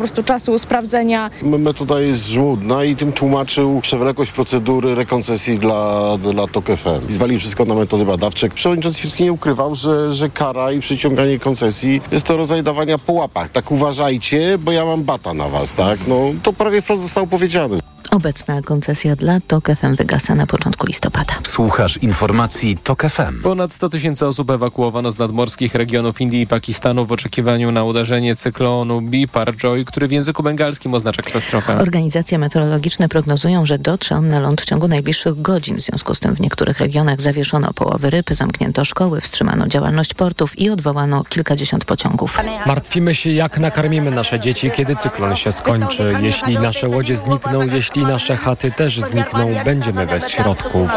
[0.00, 1.30] po prostu czasu sprawdzenia.
[1.42, 7.08] Metoda jest żmudna i tym tłumaczył przewlekłość procedury rekoncesji dla, dla TOK FM.
[7.08, 8.48] I zwalił wszystko na metody badawcze.
[8.48, 13.12] Przewodniczący Firski nie ukrywał, że, że kara i przyciąganie koncesji jest to rodzaj dawania po
[13.12, 13.50] łapach.
[13.50, 15.98] Tak uważajcie, bo ja mam bata na was, tak?
[16.08, 17.89] No to prawie wprost zostało powiedziane.
[18.10, 21.34] Obecna koncesja dla TOK FM wygasa na początku listopada.
[21.42, 23.42] Słuchasz informacji TOK FM.
[23.42, 28.36] Ponad 100 tysięcy osób ewakuowano z nadmorskich regionów Indii i Pakistanu w oczekiwaniu na uderzenie
[28.36, 31.78] cyklonu Biparjoy, który w języku bengalskim oznacza katastrofę.
[31.78, 35.76] Organizacje meteorologiczne prognozują, że dotrze on na ląd w ciągu najbliższych godzin.
[35.76, 40.58] W związku z tym w niektórych regionach zawieszono połowy ryb, zamknięto szkoły, wstrzymano działalność portów
[40.58, 42.38] i odwołano kilkadziesiąt pociągów.
[42.66, 46.14] Martwimy się, jak nakarmimy nasze dzieci, kiedy cyklon się skończy.
[46.20, 50.90] Jeśli nasze łodzie znikną, jeśli nasze chaty też znikną, będziemy bez środków.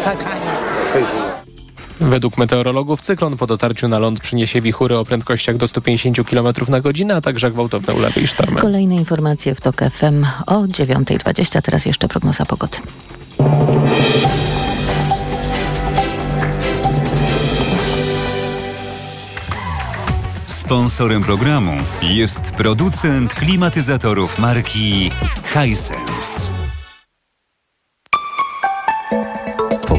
[2.00, 6.82] Według meteorologów cyklon po dotarciu na ląd przyniesie wichury o prędkościach do 150 km na
[6.82, 8.62] godzinę, a także gwałtowne ulewy i sztormy.
[8.62, 11.62] Kolejne informacje w TOK FM o 9.20.
[11.62, 12.78] Teraz jeszcze prognoza pogody.
[20.46, 25.12] Sponsorem programu jest producent klimatyzatorów marki
[25.54, 26.63] Hisense.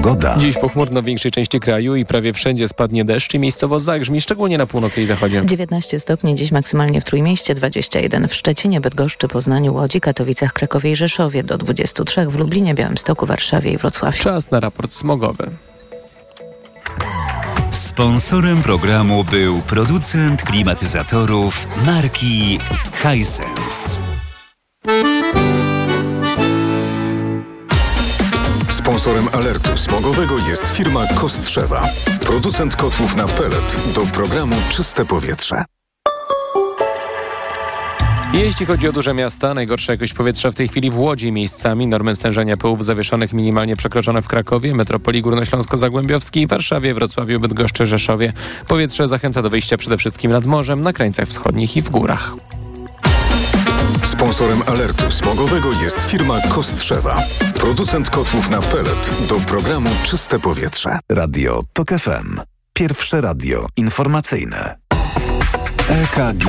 [0.04, 0.36] Pogoda.
[0.38, 4.58] Dziś pochmurno w większej części kraju i prawie wszędzie spadnie deszcz i miejscowo zagrzmi, szczególnie
[4.58, 5.42] na północy i zachodzie.
[5.46, 10.96] 19 stopni dziś maksymalnie w Trójmieście, 21 w Szczecinie, Bydgoszczy, Poznaniu, Łodzi, Katowicach, Krakowie i
[10.96, 14.22] Rzeszowie, do 23 w Lublinie, Białymstoku, Warszawie i Wrocławiu.
[14.22, 15.50] Czas na raport smogowy.
[17.70, 22.58] Sponsorem programu był producent klimatyzatorów marki
[23.02, 24.00] Hisense.
[28.84, 31.88] Sponsorem alertu smogowego jest firma Kostrzewa.
[32.26, 35.64] Producent kotłów na pelet do programu Czyste Powietrze.
[38.32, 41.86] Jeśli chodzi o duże miasta, najgorsza jakość powietrza w tej chwili w Łodzi miejscami.
[41.86, 48.32] Normy stężenia pyłów zawieszonych minimalnie przekroczone w Krakowie, metropolii górnośląsko-zagłębiowskiej, Warszawie, Wrocławiu, Bydgoszczy, Rzeszowie.
[48.68, 52.32] Powietrze zachęca do wyjścia przede wszystkim nad morzem, na krańcach wschodnich i w górach.
[54.24, 57.22] Sponsorem alertu smogowego jest firma Kostrzewa.
[57.54, 60.98] Producent kotłów na pelet do programu Czyste Powietrze.
[61.08, 62.40] Radio TOK FM.
[62.72, 64.78] Pierwsze radio informacyjne.
[65.88, 66.44] EKG.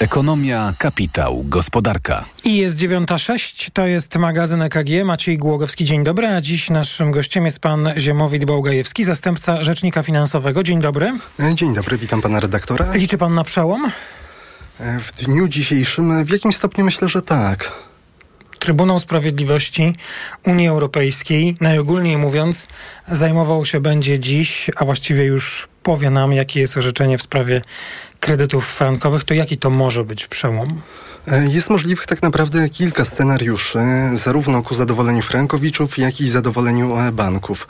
[0.00, 2.24] Ekonomia, kapitał, gospodarka.
[2.44, 5.04] I jest 9.06, to jest magazyn EKG.
[5.04, 6.26] Maciej Głogowski, dzień dobry.
[6.26, 10.62] A dziś naszym gościem jest pan Ziemowit Bałgajewski, zastępca rzecznika finansowego.
[10.62, 11.12] Dzień dobry.
[11.54, 12.92] Dzień dobry, witam pana redaktora.
[12.94, 13.90] Liczy pan na przełom?
[14.78, 17.72] W dniu dzisiejszym w jakimś stopniu myślę, że tak.
[18.58, 19.96] Trybunał Sprawiedliwości
[20.46, 22.66] Unii Europejskiej, najogólniej mówiąc,
[23.08, 27.62] zajmował się będzie dziś, a właściwie już powie nam, jakie jest orzeczenie w sprawie
[28.20, 30.82] kredytów frankowych, to jaki to może być przełom?
[31.26, 33.78] Jest możliwych tak naprawdę kilka scenariuszy,
[34.14, 37.68] zarówno ku zadowoleniu frankowiczów, jak i zadowoleniu banków.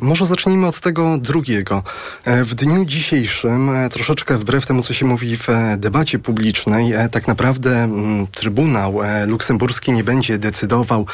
[0.00, 1.82] Może zacznijmy od tego drugiego.
[2.26, 7.88] W dniu dzisiejszym, troszeczkę wbrew temu, co się mówi w debacie publicznej, tak naprawdę
[8.32, 11.06] Trybunał Luksemburski nie będzie decydował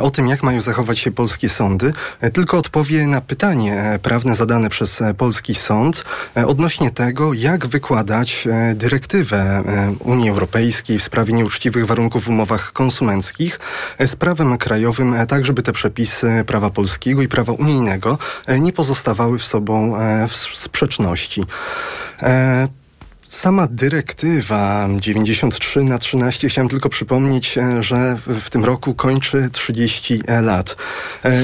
[0.00, 1.92] o tym, jak mają zachować się polskie sądy,
[2.32, 6.04] tylko odpowie na pytanie prawne zadane przez polski sąd
[6.46, 9.62] odnośnie tego, jak wykładać dyrektywę
[10.04, 13.60] Unii Europejskiej w sprawie sprawie nieuczciwych warunków w umowach konsumenckich
[14.00, 18.18] z prawem krajowym, tak żeby te przepisy prawa polskiego i prawa unijnego
[18.60, 19.94] nie pozostawały w sobą
[20.28, 21.44] w sprzeczności.
[23.28, 30.76] Sama dyrektywa 93 na 13, chciałem tylko przypomnieć, że w tym roku kończy 30 lat.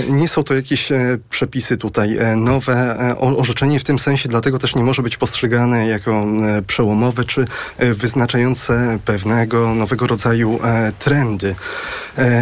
[0.09, 0.89] Nie są to jakieś
[1.31, 2.97] przepisy tutaj nowe.
[3.19, 6.27] Orzeczenie w tym sensie dlatego też nie może być postrzegane jako
[6.67, 7.47] przełomowe czy
[7.78, 10.61] wyznaczające pewnego nowego rodzaju
[10.99, 11.55] trendy,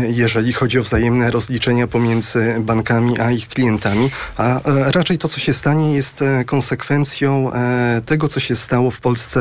[0.09, 4.11] jeżeli chodzi o wzajemne rozliczenia pomiędzy bankami a ich klientami.
[4.37, 7.53] A raczej to, co się stanie, jest konsekwencją
[8.07, 9.32] tego, co się stało w Polsce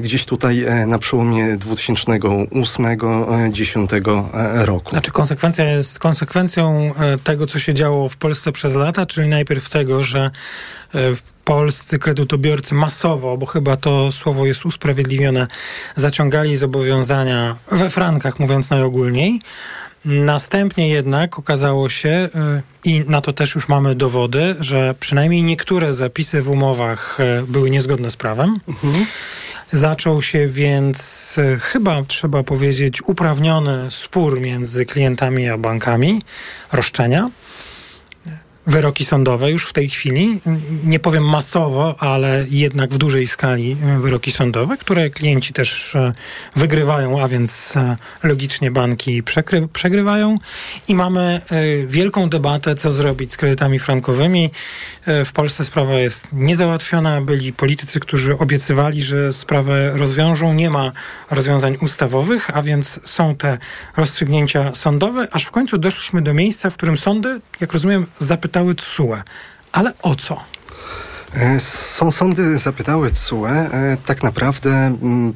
[0.00, 4.24] gdzieś tutaj na przełomie 2008-2010
[4.64, 4.90] roku.
[4.90, 6.92] Znaczy konsekwencja jest konsekwencją
[7.24, 10.30] tego, co się działo w Polsce przez lata, czyli najpierw tego, że
[11.44, 15.46] polscy kredytobiorcy masowo, bo chyba to słowo jest usprawiedliwione,
[15.96, 19.40] zaciągali zobowiązania we frankach, mówiąc najogólniej.
[20.10, 22.28] Następnie jednak okazało się,
[22.84, 27.18] i na to też już mamy dowody, że przynajmniej niektóre zapisy w umowach
[27.48, 28.60] były niezgodne z prawem.
[28.68, 29.06] Mhm.
[29.70, 36.22] Zaczął się więc, chyba trzeba powiedzieć, uprawniony spór między klientami a bankami,
[36.72, 37.30] roszczenia.
[38.68, 40.40] Wyroki sądowe już w tej chwili.
[40.84, 46.12] Nie powiem masowo, ale jednak w dużej skali e, wyroki sądowe, które klienci też e,
[46.56, 50.38] wygrywają, a więc e, logicznie banki przekry, przegrywają.
[50.88, 51.40] I mamy
[51.86, 54.50] wielką debatę, co zrobić z kredytami frankowymi.
[55.06, 57.20] W Polsce sprawa jest niezałatwiona.
[57.20, 60.54] Byli politycy, którzy obiecywali, że sprawę rozwiążą.
[60.54, 60.92] Nie ma
[61.30, 63.58] rozwiązań ustawowych, a więc są te
[63.96, 69.22] rozstrzygnięcia sądowe, aż w końcu doszliśmy do miejsca, w którym sądy, jak rozumiem, zapytały TSUE.
[69.72, 70.44] Ale o co?
[71.34, 75.34] E, są sądy zapytały TSUE e, tak naprawdę mm,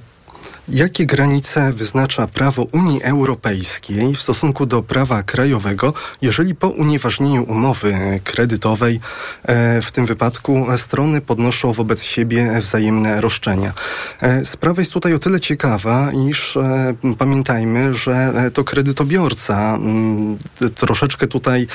[0.72, 5.92] Jakie granice wyznacza prawo Unii Europejskiej w stosunku do prawa krajowego,
[6.22, 9.00] jeżeli po unieważnieniu umowy kredytowej
[9.42, 13.72] e, w tym wypadku strony podnoszą wobec siebie wzajemne roszczenia?
[14.20, 20.38] E, sprawa jest tutaj o tyle ciekawa, iż e, pamiętajmy, że to kredytobiorca mm,
[20.75, 21.66] troszeczkę tutaj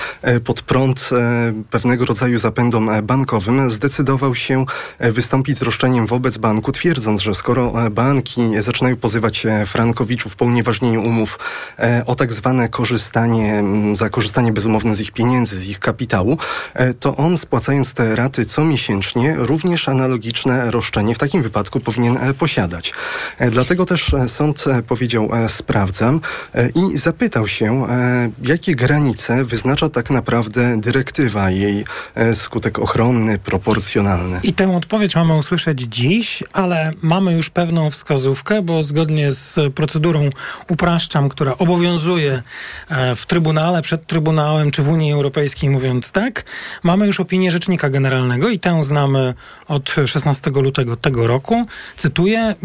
[0.44, 1.10] pod prąd
[1.70, 4.66] pewnego rodzaju zapędom bankowym zdecydował się
[5.00, 10.46] wystąpić z roszczeniem wobec banku, twierdząc, że skoro banki zaczynają zaczynają pozywać e, frankowiczów po
[10.46, 11.40] unieważnieniu umów
[11.80, 13.64] e, o tak zwane korzystanie,
[13.94, 16.38] za korzystanie bezumowne z ich pieniędzy, z ich kapitału,
[16.74, 22.94] e, to on spłacając te raty comiesięcznie również analogiczne roszczenie w takim wypadku powinien posiadać.
[23.52, 26.22] Dlatego też sąd powiedział sprawdzam
[26.76, 27.88] i zapytał się,
[28.44, 31.86] jakie granice wyznacza tak naprawdę dyrektywa, jej
[32.34, 34.40] skutek ochronny, proporcjonalny.
[34.44, 40.30] I tę odpowiedź mamy usłyszeć dziś, ale mamy już pewną wskazówkę, bo zgodnie z procedurą
[40.70, 42.42] upraszczam, która obowiązuje
[42.90, 46.46] e, w Trybunale, przed Trybunałem czy w Unii Europejskiej, mówiąc tak,
[46.84, 49.34] mamy już opinię Rzecznika Generalnego i tę znamy
[49.68, 51.66] od 16 lutego tego roku.
[51.98, 52.56] Cytuję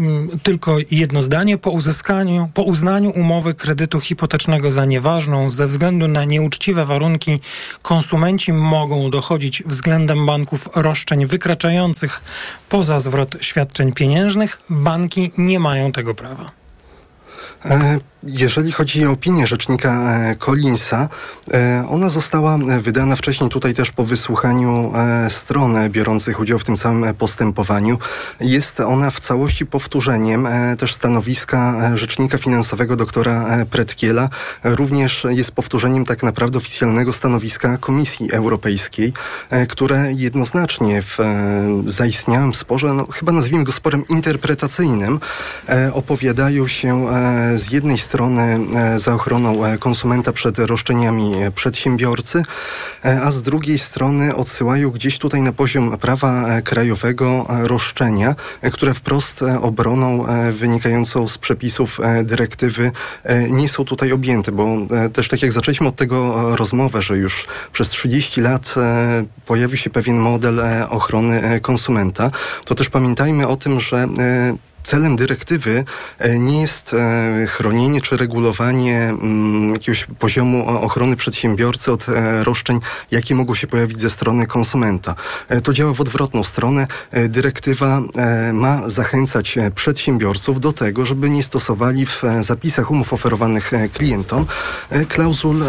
[0.43, 1.57] tylko jedno zdanie.
[1.57, 7.39] Po uzyskaniu, po uznaniu umowy kredytu hipotecznego za nieważną ze względu na nieuczciwe warunki,
[7.81, 12.21] konsumenci mogą dochodzić względem banków roszczeń wykraczających
[12.69, 14.61] poza zwrot świadczeń pieniężnych.
[14.69, 16.51] Banki nie mają tego prawa.
[18.23, 21.09] E, jeżeli chodzi o opinię rzecznika e, Collinsa,
[21.53, 24.93] e, ona została wydana wcześniej tutaj też po wysłuchaniu
[25.29, 27.97] stron biorących udział w tym samym postępowaniu.
[28.39, 30.47] Jest ona w całości powtórzeniem
[30.77, 34.29] też stanowiska rzecznika finansowego doktora Pretkiela.
[34.63, 39.13] Również jest powtórzeniem tak naprawdę oficjalnego stanowiska Komisji Europejskiej,
[39.69, 41.17] które jednoznacznie w
[41.85, 45.19] zaistniałym sporze, no chyba nazwijmy go sporem interpretacyjnym,
[45.93, 47.07] opowiadają się
[47.55, 52.43] z jednej strony e, za ochroną e, konsumenta przed roszczeniami przedsiębiorcy,
[53.05, 58.35] e, a z drugiej strony odsyłają gdzieś tutaj na poziom prawa krajowego roszczenia,
[58.73, 62.91] które wprost obroną wynikającą z przepisów dyrektywy
[63.49, 64.67] nie są tutaj objęte, bo
[65.13, 68.75] też tak jak zaczęliśmy od tego rozmowę, że już przez 30 lat
[69.45, 72.31] pojawił się pewien model ochrony konsumenta,
[72.65, 74.07] to też pamiętajmy o tym, że
[74.83, 75.85] celem dyrektywy
[76.19, 82.79] e, nie jest e, chronienie czy regulowanie mm, jakiegoś poziomu ochrony przedsiębiorcy od e, roszczeń,
[83.11, 85.15] jakie mogą się pojawić ze strony konsumenta.
[85.63, 86.87] To działa w odwrotną stronę.
[87.29, 88.01] Dyrektywa
[88.53, 94.45] ma zachęcać przedsiębiorców do tego, żeby nie stosowali w zapisach umów oferowanych klientom
[95.07, 95.63] klauzul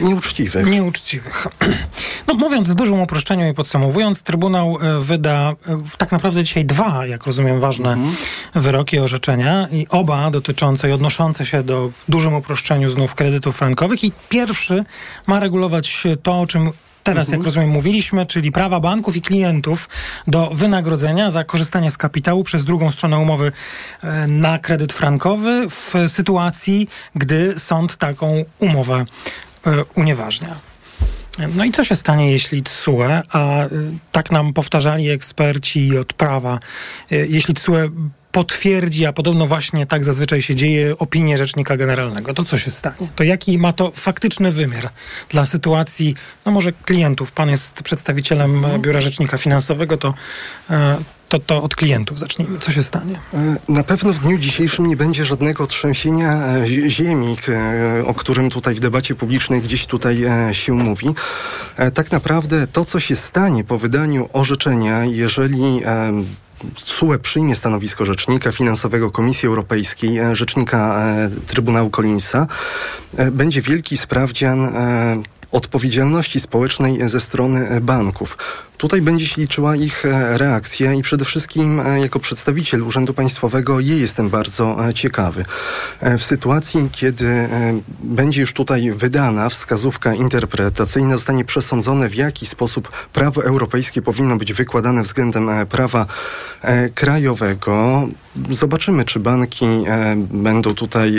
[0.00, 0.66] nieuczciwych.
[0.66, 1.46] Nieuczciwych.
[2.26, 5.52] No, mówiąc w dużym uproszczeniu i podsumowując, Trybunał wyda
[5.98, 8.16] tak naprawdę dzisiaj dwa, jak rozumiem, ważne mhm
[8.60, 14.04] wyroki, orzeczenia i oba dotyczące i odnoszące się do w dużym uproszczeniu znów kredytów frankowych
[14.04, 14.84] i pierwszy
[15.26, 16.72] ma regulować to, o czym
[17.08, 17.38] teraz, mhm.
[17.38, 19.88] jak rozumiem, mówiliśmy, czyli prawa banków i klientów
[20.26, 23.52] do wynagrodzenia za korzystanie z kapitału przez drugą stronę umowy
[24.02, 29.04] e, na kredyt frankowy w sytuacji, gdy sąd taką umowę
[29.66, 30.56] e, unieważnia.
[31.54, 33.68] No i co się stanie, jeśli TSUE, a e,
[34.12, 36.58] tak nam powtarzali eksperci od prawa,
[37.10, 37.90] jeśli TSUE
[38.32, 42.34] potwierdzi, a podobno właśnie tak zazwyczaj się dzieje, opinię Rzecznika Generalnego.
[42.34, 43.08] To co się stanie?
[43.16, 44.90] To jaki ma to faktyczny wymiar
[45.28, 46.14] dla sytuacji,
[46.46, 47.32] no może klientów?
[47.32, 48.82] Pan jest przedstawicielem mhm.
[48.82, 50.14] Biura Rzecznika Finansowego, to,
[50.70, 52.58] e, to, to od klientów zacznijmy.
[52.58, 53.20] Co się stanie?
[53.34, 57.36] E, na pewno w dniu dzisiejszym nie będzie żadnego trzęsienia e, ziemi,
[58.06, 61.06] o którym tutaj w debacie publicznej gdzieś tutaj się mówi.
[61.94, 65.82] Tak naprawdę to, co się stanie po wydaniu orzeczenia, jeżeli
[66.74, 72.46] TSUE przyjmie stanowisko rzecznika finansowego Komisji Europejskiej, e, rzecznika e, Trybunału Collinsa,
[73.16, 74.74] e, będzie wielki sprawdzian
[75.52, 78.38] odpowiedzialności społecznej ze strony banków.
[78.78, 83.80] Tutaj będzie się liczyła ich e, reakcja i przede wszystkim e, jako przedstawiciel Urzędu Państwowego
[83.80, 85.44] jej jestem bardzo e, ciekawy.
[86.18, 87.48] W sytuacji, kiedy
[88.02, 94.52] będzie już tutaj wydana wskazówka interpretacyjna, zostanie przesądzone w jaki sposób prawo europejskie powinno być
[94.52, 96.06] wykładane względem prawa
[96.94, 98.08] krajowego,
[98.50, 99.66] zobaczymy, czy banki
[100.16, 101.14] będą tutaj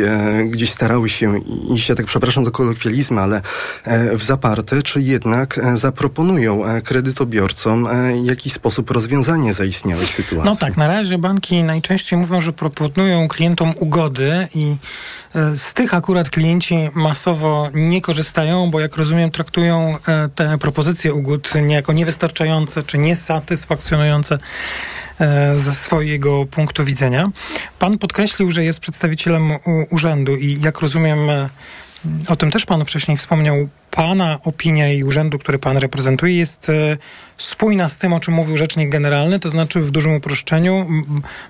[0.50, 1.40] gdzieś starały się
[1.76, 3.42] iść, ja tak przepraszam za kolokwializmy, ale
[4.18, 7.88] w zaparte, czy jednak zaproponują kredytobiorcom przedsiębiorcom
[8.24, 10.50] w jakiś sposób rozwiązanie zaistniałej sytuacji.
[10.50, 14.76] No tak, na razie banki najczęściej mówią, że proponują klientom ugody i
[15.36, 21.14] e, z tych akurat klienci masowo nie korzystają, bo jak rozumiem traktują e, te propozycje
[21.14, 24.38] ugód niejako niewystarczające czy niesatysfakcjonujące
[25.20, 27.30] e, ze swojego punktu widzenia.
[27.80, 29.52] Pan podkreślił, że jest przedstawicielem
[29.90, 31.20] urzędu i jak rozumiem
[32.28, 33.70] o tym też pan wcześniej wspomniał.
[33.92, 36.72] Pana opinia i urzędu, który pan reprezentuje, jest
[37.42, 40.88] spójna z tym, o czym mówił rzecznik generalny, to znaczy w dużym uproszczeniu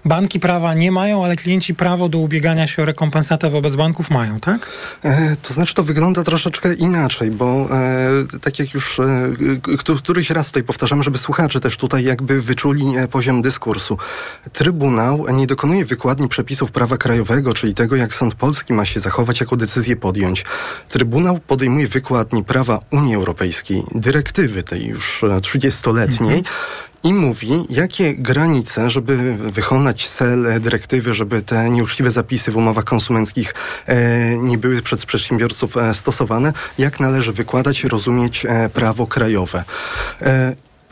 [0.05, 4.39] banki prawa nie mają, ale klienci prawo do ubiegania się o rekompensatę wobec banków mają,
[4.39, 4.69] tak?
[5.03, 10.47] E, to znaczy to wygląda troszeczkę inaczej, bo e, tak jak już e, któryś raz
[10.47, 13.97] tutaj powtarzamy, żeby słuchacze też tutaj jakby wyczuli e, poziom dyskursu.
[14.53, 19.39] Trybunał nie dokonuje wykładni przepisów prawa krajowego, czyli tego, jak sąd polski ma się zachować,
[19.39, 20.45] jaką decyzję podjąć.
[20.89, 21.87] Trybunał podejmuje
[22.47, 26.55] prawa Unii Europejskiej, dyrektywy tej już 30 e, dwudziestoletniej mhm.
[27.03, 33.53] i mówi, jakie granice, żeby wykonać cel dyrektywy, żeby te nieuczciwe zapisy w umowach konsumenckich
[33.85, 39.63] e, nie były przez przedsiębiorców e, stosowane, jak należy wykładać, rozumieć e, prawo krajowe.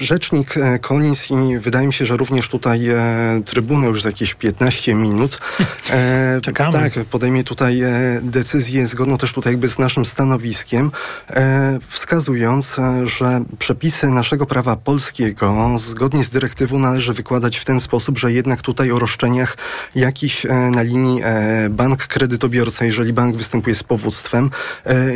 [0.02, 4.10] E, rzecznik e, Collins i wydaje mi się, że również tutaj e, Trybunał już za
[4.10, 5.40] jakieś 15 minut
[5.90, 6.72] e, Czekamy.
[6.74, 7.92] tak, podejmie tutaj e,
[8.24, 10.92] decyzję zgodną też tutaj jakby z naszym stanowiskiem,
[11.30, 17.80] e, wskazując, e, że przepisy naszego prawa polskiego zgodnie z dyrektywą należy wykładać w ten
[17.80, 19.58] sposób, że jednak tutaj o roszczeniach
[19.96, 21.22] jakiś na linii
[21.70, 24.50] bank kredytobiorca, jeżeli bank występuje z powództwem,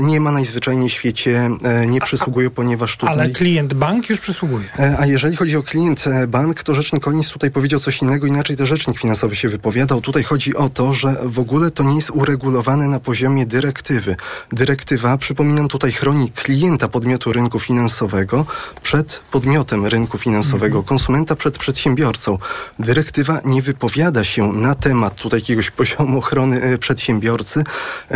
[0.01, 1.49] nie ma najzwyczajniej w świecie,
[1.87, 3.13] nie przysługuje, ponieważ tutaj...
[3.13, 4.70] Ale klient bank już przysługuje.
[4.79, 8.27] E, a jeżeli chodzi o klient e, bank, to rzecznik Collins tutaj powiedział coś innego,
[8.27, 10.01] inaczej to rzecznik finansowy się wypowiadał.
[10.01, 14.15] Tutaj chodzi o to, że w ogóle to nie jest uregulowane na poziomie dyrektywy.
[14.51, 18.45] Dyrektywa, przypominam, tutaj chroni klienta podmiotu rynku finansowego
[18.81, 20.83] przed podmiotem rynku finansowego, mhm.
[20.83, 22.37] konsumenta przed przedsiębiorcą.
[22.79, 27.63] Dyrektywa nie wypowiada się na temat tutaj jakiegoś poziomu ochrony e, przedsiębiorcy,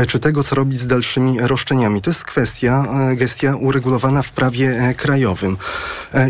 [0.08, 2.02] czy tego, co robić z dalszymi roszczeniami.
[2.02, 5.58] To jest kwestia, gestia uregulowana w prawie krajowym.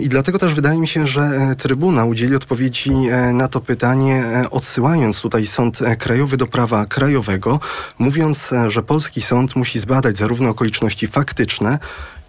[0.02, 4.26] I dlatego też wydaje mi się, że e, Trybunał udzieli odpowiedzi e, na to pytanie,
[4.26, 7.60] e, odsyłając tutaj Sąd Krajowy do prawa krajowego,
[8.00, 11.80] mówiąc, że polski sąd musi zbadać zarówno okoliczności faktyczne,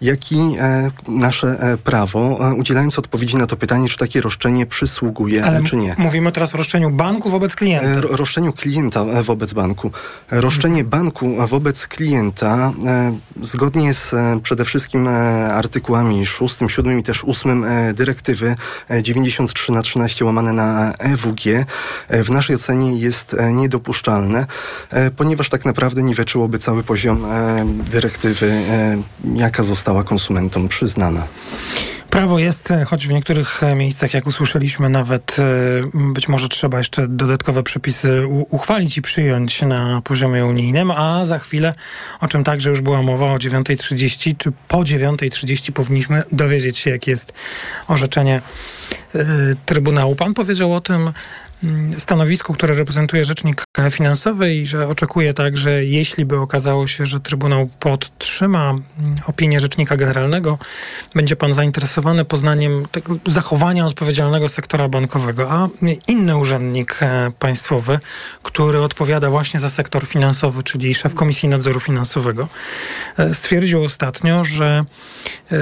[0.01, 4.65] jak i e, nasze e, prawo, e, udzielając odpowiedzi na to pytanie, czy takie roszczenie
[4.65, 5.95] przysługuje, Ale czy nie.
[5.97, 7.87] Mówimy teraz o roszczeniu banku wobec klienta.
[7.87, 9.91] E, roszczeniu klienta e, wobec banku.
[10.31, 10.89] Roszczenie mhm.
[10.89, 15.07] banku wobec klienta e, zgodnie z przede wszystkim
[15.51, 18.55] artykułami 6, 7 i też 8 dyrektywy
[19.01, 21.65] 93 na 13 łamane na EWG
[22.09, 24.45] w naszej ocenie jest niedopuszczalne,
[25.17, 27.25] ponieważ tak naprawdę niweczyłoby cały poziom
[27.91, 28.61] dyrektywy,
[29.35, 31.27] jaka została została konsumentom przyznana.
[32.09, 35.43] Prawo jest, e, choć w niektórych e, miejscach, jak usłyszeliśmy, nawet e,
[36.13, 41.73] być może trzeba jeszcze dodatkowe przepisy uchwalić i przyjąć na poziomie unijnym, a za chwilę,
[42.19, 47.11] o czym także już była mowa o 9.30, czy po 9.30 powinniśmy dowiedzieć się, jakie
[47.11, 47.33] jest
[47.87, 48.41] orzeczenie
[49.65, 50.15] Trybunału.
[50.15, 51.11] Pan powiedział o tym,
[51.97, 57.19] stanowisku, które reprezentuje rzecznik finansowy i że oczekuje tak, że jeśli by okazało się, że
[57.19, 58.83] Trybunał podtrzyma mm,
[59.25, 60.57] opinię rzecznika generalnego,
[61.15, 65.67] będzie pan zainteresowany poznaniem tego zachowania odpowiedzialnego sektora bankowego, a
[66.07, 67.99] inny urzędnik e, państwowy,
[68.43, 72.47] który odpowiada właśnie za sektor finansowy, czyli szef Komisji Nadzoru Finansowego,
[73.17, 74.85] e, stwierdził ostatnio, że
[75.51, 75.55] e,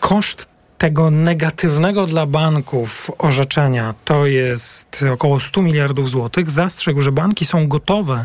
[0.00, 6.50] koszt tego negatywnego dla banków orzeczenia to jest około 100 miliardów złotych.
[6.50, 8.24] Zastrzegł, że banki są gotowe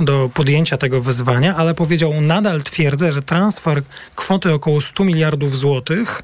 [0.00, 3.82] do podjęcia tego wyzwania, ale powiedział, nadal twierdzę, że transfer
[4.14, 6.22] kwoty około 100 miliardów złotych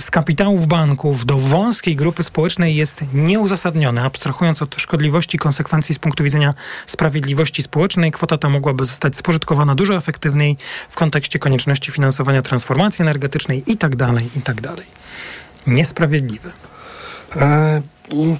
[0.00, 4.02] z kapitałów banków do wąskiej grupy społecznej jest nieuzasadnione.
[4.02, 6.54] Abstrahując od szkodliwości konsekwencji z punktu widzenia
[6.86, 10.56] sprawiedliwości społecznej, kwota ta mogłaby zostać spożytkowana dużo efektywniej
[10.88, 14.60] w kontekście konieczności finansowania transformacji energetycznej i tak dalej, i tak.
[15.66, 16.50] Niesprawiedliwe.
[18.12, 18.36] I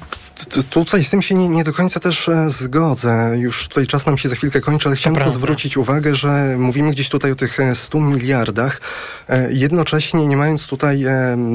[0.70, 3.32] tutaj z tym się nie, nie, do końca też e, zgodzę.
[3.36, 6.90] Już tutaj czas nam się za chwilkę kończy, ale chciałem tylko zwrócić uwagę, że mówimy
[6.90, 8.80] gdzieś tutaj o tych 100 e, miliardach,
[9.28, 11.04] e, jednocześnie nie mając tutaj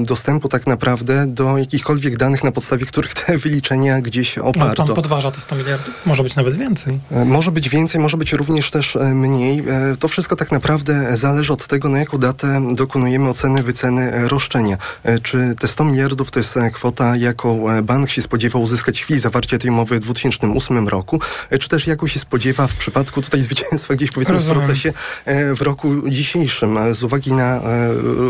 [0.04, 4.68] dostępu tak naprawdę do jakichkolwiek danych, na podstawie których te wyliczenia gdzieś oparto.
[4.68, 6.06] No, to on podważa te 100 miliardów.
[6.06, 7.00] Może być nawet więcej.
[7.26, 9.64] Może być więcej, może być również też mniej.
[10.00, 14.78] To wszystko tak naprawdę zależy od tego, na jaką datę dokonujemy oceny wyceny roszczenia.
[15.24, 19.70] Czy te 100 miliardów to jest kwota, jaką bank się spodziewał uzyskać chwili zawarcia tej
[19.72, 21.20] umowy w 2008 roku,
[21.50, 24.60] e, czy też jaką się spodziewa w przypadku tutaj zwycięstwa gdzieś powiedzmy Rozumiem.
[24.60, 24.94] w procesie
[25.26, 27.62] e, w roku dzisiejszym, z uwagi na e,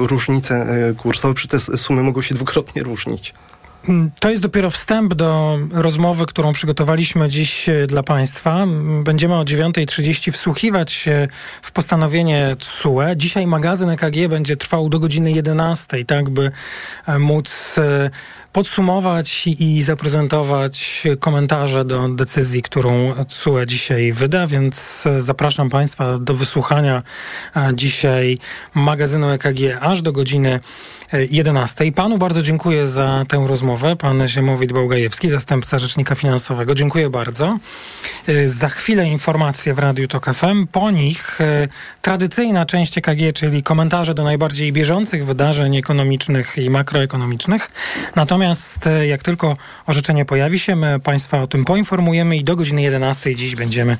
[0.08, 0.67] różnice
[0.98, 3.34] kursowe, przy te sumy mogą się dwukrotnie różnić.
[3.89, 8.65] Mm, to jest dopiero wstęp do rozmowy, którą przygotowaliśmy dziś dla Państwa.
[9.03, 11.27] Będziemy o 9.30 wsłuchiwać się
[11.62, 13.15] w postanowienie TSUE.
[13.15, 16.51] Dzisiaj magazyn EKG będzie trwał do godziny 11, tak by
[17.20, 17.75] móc
[18.55, 27.03] podsumować i zaprezentować komentarze do decyzji, którą CUE dzisiaj wyda, więc zapraszam Państwa do wysłuchania
[27.74, 28.38] dzisiaj
[28.74, 30.59] magazynu EKG aż do godziny
[31.31, 31.91] 11.
[31.91, 33.95] Panu bardzo dziękuję za tę rozmowę.
[33.95, 36.75] Pan Ziemowit Bałgajewski, zastępca Rzecznika Finansowego.
[36.75, 37.57] Dziękuję bardzo.
[38.45, 40.67] Za chwilę informacje w Radiu TOK FM.
[40.67, 41.39] Po nich
[42.01, 47.69] tradycyjna część EKG, czyli komentarze do najbardziej bieżących wydarzeń ekonomicznych i makroekonomicznych.
[48.15, 52.55] Natomiast Natomiast e, jak tylko orzeczenie pojawi się, my Państwa o tym poinformujemy i do
[52.55, 53.97] godziny 11 dziś będziemy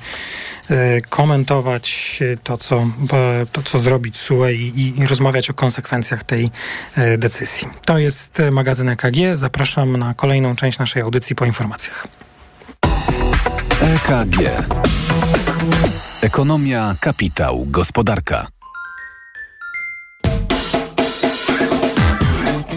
[0.70, 2.86] e, komentować to, co,
[3.52, 6.50] to, co zrobić SUE i, i rozmawiać o konsekwencjach tej
[6.96, 7.68] e, decyzji.
[7.86, 9.16] To jest magazyn EKG.
[9.34, 12.08] Zapraszam na kolejną część naszej audycji po informacjach.
[13.80, 14.36] EKG.
[16.22, 18.55] Ekonomia, kapitał, gospodarka.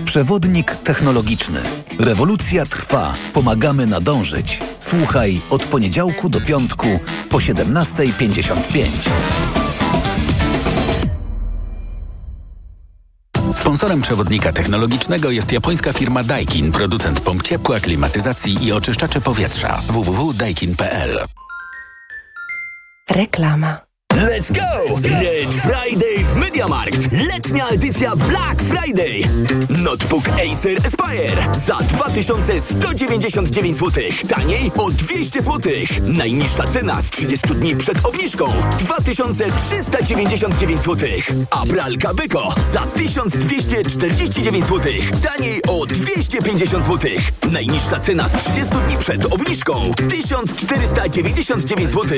[0.10, 1.62] Przewodnik technologiczny.
[2.00, 3.13] Rewolucja trwa.
[3.34, 4.60] Pomagamy nadążyć.
[4.80, 6.88] Słuchaj od poniedziałku do piątku
[7.30, 9.10] po 17.55.
[13.56, 19.82] Sponsorem przewodnika technologicznego jest japońska firma Daikin, producent pomp ciepła, klimatyzacji i oczyszczacze powietrza.
[19.88, 21.20] www.daikin.pl
[23.10, 23.88] Reklama
[24.19, 24.99] Let's go!
[25.01, 27.11] Red Friday w MediaMarkt.
[27.11, 29.23] Letnia edycja Black Friday.
[29.69, 34.03] Notebook Acer Aspire za 2199 zł.
[34.29, 35.71] Taniej o 200 zł.
[36.03, 41.09] Najniższa cena z 30 dni przed obniżką 2399 zł.
[41.51, 44.91] A pralka Beko za 1249 zł.
[45.23, 47.12] Taniej o 250 zł.
[47.51, 52.17] Najniższa cena z 30 dni przed obniżką 1499 zł.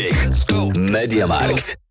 [0.76, 1.91] MediaMarkt.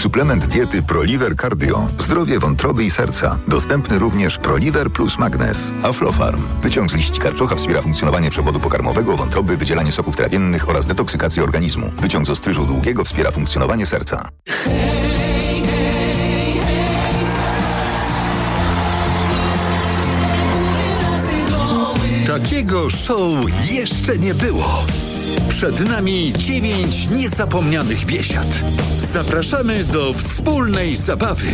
[0.00, 1.86] Suplement diety Proliver Cardio.
[1.88, 3.38] Zdrowie wątroby i serca.
[3.48, 5.70] Dostępny również Proliver plus Magnes.
[5.82, 6.42] Aflofarm.
[6.62, 11.90] Wyciąg z liści karczocha wspiera funkcjonowanie przewodu pokarmowego, wątroby, wydzielanie soków trawiennych oraz detoksykację organizmu.
[11.96, 14.28] Wyciąg z ostryżu długiego wspiera funkcjonowanie serca.
[22.26, 23.34] Takiego show
[23.70, 24.84] jeszcze nie było.
[25.50, 28.46] Przed nami dziewięć niezapomnianych biesiad.
[29.12, 31.46] Zapraszamy do wspólnej zabawy.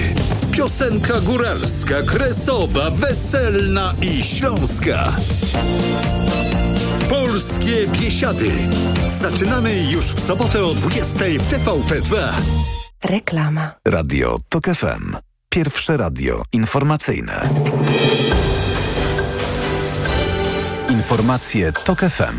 [0.52, 5.12] Piosenka góralska, kresowa, weselna i śląska.
[7.08, 8.50] Polskie biesiady.
[9.20, 12.16] Zaczynamy już w sobotę o 20 w TVP2.
[13.04, 13.74] Reklama.
[13.84, 15.16] Radio TOK FM.
[15.48, 17.48] Pierwsze radio informacyjne.
[20.90, 22.38] Informacje TOK FM.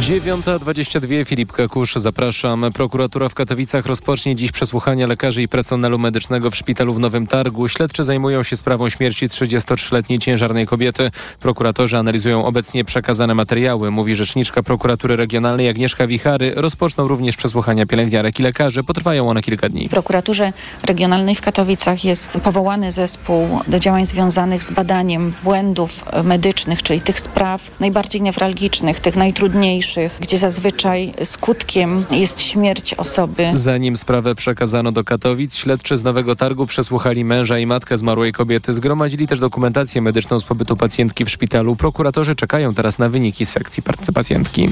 [0.00, 2.66] 9.22 Filip Kakusz, zapraszam.
[2.74, 7.68] Prokuratura w Katowicach rozpocznie dziś przesłuchania lekarzy i personelu medycznego w szpitalu w Nowym Targu.
[7.68, 11.10] Śledczy zajmują się sprawą śmierci 33-letniej ciężarnej kobiety.
[11.40, 16.52] Prokuratorzy analizują obecnie przekazane materiały, mówi rzeczniczka prokuratury regionalnej Agnieszka Wichary.
[16.56, 18.84] Rozpoczną również przesłuchania pielęgniarek i lekarzy.
[18.84, 19.88] Potrwają one kilka dni.
[19.88, 20.52] W prokuraturze
[20.84, 27.20] regionalnej w Katowicach jest powołany zespół do działań związanych z badaniem błędów medycznych, czyli tych
[27.20, 29.89] spraw najbardziej newralgicznych, tych najtrudniejszych
[30.20, 33.50] gdzie zazwyczaj skutkiem jest śmierć osoby.
[33.52, 38.72] Zanim sprawę przekazano do Katowic, śledczy z Nowego Targu przesłuchali męża i matkę zmarłej kobiety.
[38.72, 41.76] Zgromadzili też dokumentację medyczną z pobytu pacjentki w szpitalu.
[41.76, 43.82] Prokuratorzy czekają teraz na wyniki sekcji
[44.14, 44.68] pacjentki.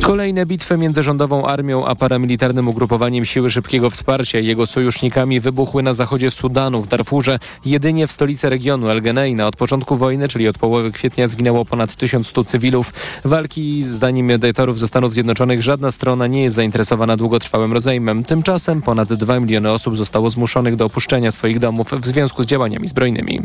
[0.00, 5.82] Kolejne bitwy między rządową armią a paramilitarnym ugrupowaniem Siły Szybkiego Wsparcia i jego sojusznikami wybuchły
[5.82, 7.38] na zachodzie Sudanu, w Darfurze.
[7.64, 11.94] Jedynie w stolicy regionu El Geneina od początku wojny, czyli od połowy kwietnia zginęło ponad
[11.96, 12.92] 1100 cywilów.
[13.24, 18.24] Walki, zdaniem mediatorów ze Stanów Zjednoczonych, żadna strona nie jest zainteresowana długotrwałym rozejmem.
[18.24, 22.86] Tymczasem ponad 2 miliony osób zostało zmuszonych do opuszczenia swoich domów w związku z działaniami
[22.86, 23.40] zbrojnymi.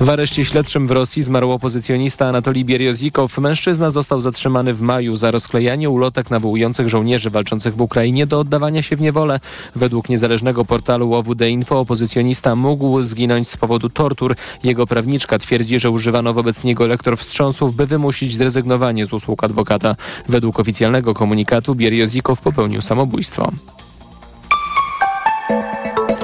[0.00, 3.38] W areszcie śledczym w Rosji zmarł opozycjonista Anatolij Bieriozykow.
[3.38, 8.82] Mężczyzna został zatrzymany w maju za rozklejanie ulotek nawołujących żołnierzy walczących w Ukrainie do oddawania
[8.82, 9.40] się w niewolę.
[9.76, 14.36] Według niezależnego portalu OWD Info opozycjonista mógł zginąć z powodu tortur.
[14.64, 19.96] Jego prawniczka twierdzi, że używano wobec niego elektrowstrząsów, by wymusić zrezygnowanie z usług adwokata.
[20.34, 23.52] Według oficjalnego komunikatu Bieriozykow popełnił samobójstwo.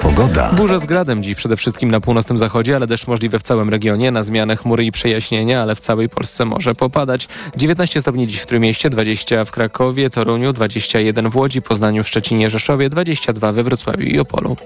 [0.02, 0.52] Pogoda.
[0.52, 4.10] Burza z gradem dziś przede wszystkim na północnym zachodzie, ale deszcz możliwy w całym regionie.
[4.10, 7.28] Na zmianę chmury i przejaśnienia, ale w całej Polsce może popadać.
[7.56, 12.90] 19 stopni dziś w Trójmieście, 20 w Krakowie, Toruniu, 21 w Łodzi, Poznaniu, Szczecinie, Rzeszowie,
[12.90, 14.56] 22 we Wrocławiu i Opolu.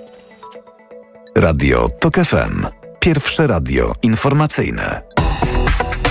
[1.37, 2.67] Radio TOK FM.
[3.01, 5.03] Pierwsze radio informacyjne.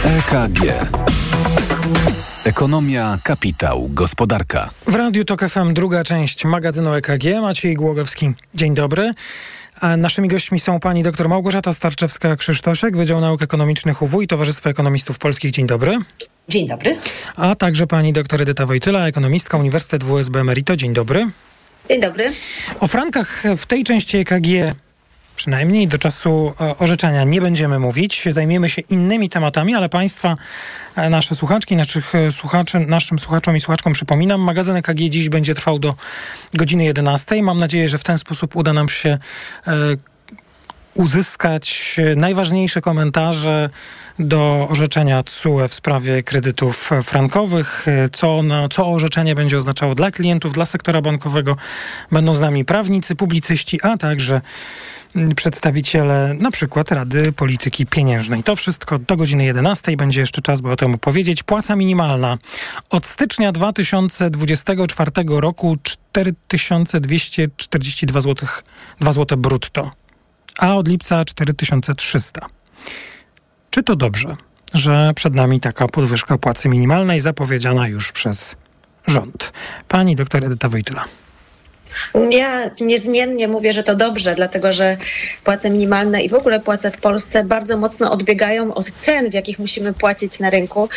[0.04, 0.64] EKG.
[2.46, 4.70] Ekonomia, kapitał, gospodarka.
[4.88, 7.24] W Radiu TOK FM druga część magazynu EKG.
[7.42, 8.32] Maciej Głogowski.
[8.56, 9.14] Dzień dobry.
[9.82, 15.20] A naszymi gośćmi są pani dr Małgorzata Starczewska-Krzysztoszek, Wydział Nauk Ekonomicznych UW i Towarzystwo Ekonomistów
[15.20, 15.52] Polskich.
[15.52, 15.98] Dzień dobry.
[16.50, 16.98] Dzień dobry.
[17.36, 20.76] A także pani dr Edyta Wojtyla, ekonomistka Uniwersytet WSB Emerito.
[20.76, 21.28] Dzień dobry.
[21.90, 22.30] Dzień dobry.
[22.80, 24.76] O frankach w tej części EKG
[25.36, 28.28] przynajmniej do czasu orzeczenia nie będziemy mówić.
[28.30, 30.36] Zajmiemy się innymi tematami, ale Państwa,
[31.10, 35.94] nasze słuchaczki, naszych słuchaczy, naszym słuchaczom i słuchaczkom przypominam, magazyn EKG dziś będzie trwał do
[36.54, 37.44] godziny 11.
[37.44, 39.18] Mam nadzieję, że w ten sposób uda nam się
[39.68, 39.72] e,
[40.96, 43.70] uzyskać najważniejsze komentarze
[44.20, 47.86] do orzeczenia TSUE w sprawie kredytów frankowych.
[48.12, 51.58] Co, no, co orzeczenie będzie oznaczało dla klientów, dla sektora bankowego.
[52.12, 54.42] Będą z nami prawnicy, publicyści, a także
[55.36, 58.44] przedstawiciele na przykład Rady Polityki Pieniężnej.
[58.44, 59.98] To wszystko do godziny 11.
[59.98, 61.44] Będzie jeszcze czas, by o tym opowiedzieć.
[61.44, 62.38] Płaca minimalna
[62.90, 68.48] od stycznia 2024 roku 4242 zł,
[69.00, 69.92] 2 zł brutto,
[70.60, 72.46] a od lipca 4300.
[73.70, 74.36] Czy to dobrze,
[74.74, 78.56] że przed nami taka podwyżka płacy minimalnej zapowiedziana już przez
[79.08, 79.54] rząd?
[79.88, 81.06] Pani doktor Edyta Wojtyla.
[82.30, 84.98] Ja niezmiennie mówię, że to dobrze, dlatego że
[85.44, 89.60] płace minimalne i w ogóle płace w Polsce bardzo mocno odbiegają od cen, w jakich
[89.60, 90.90] musimy płacić na rynku.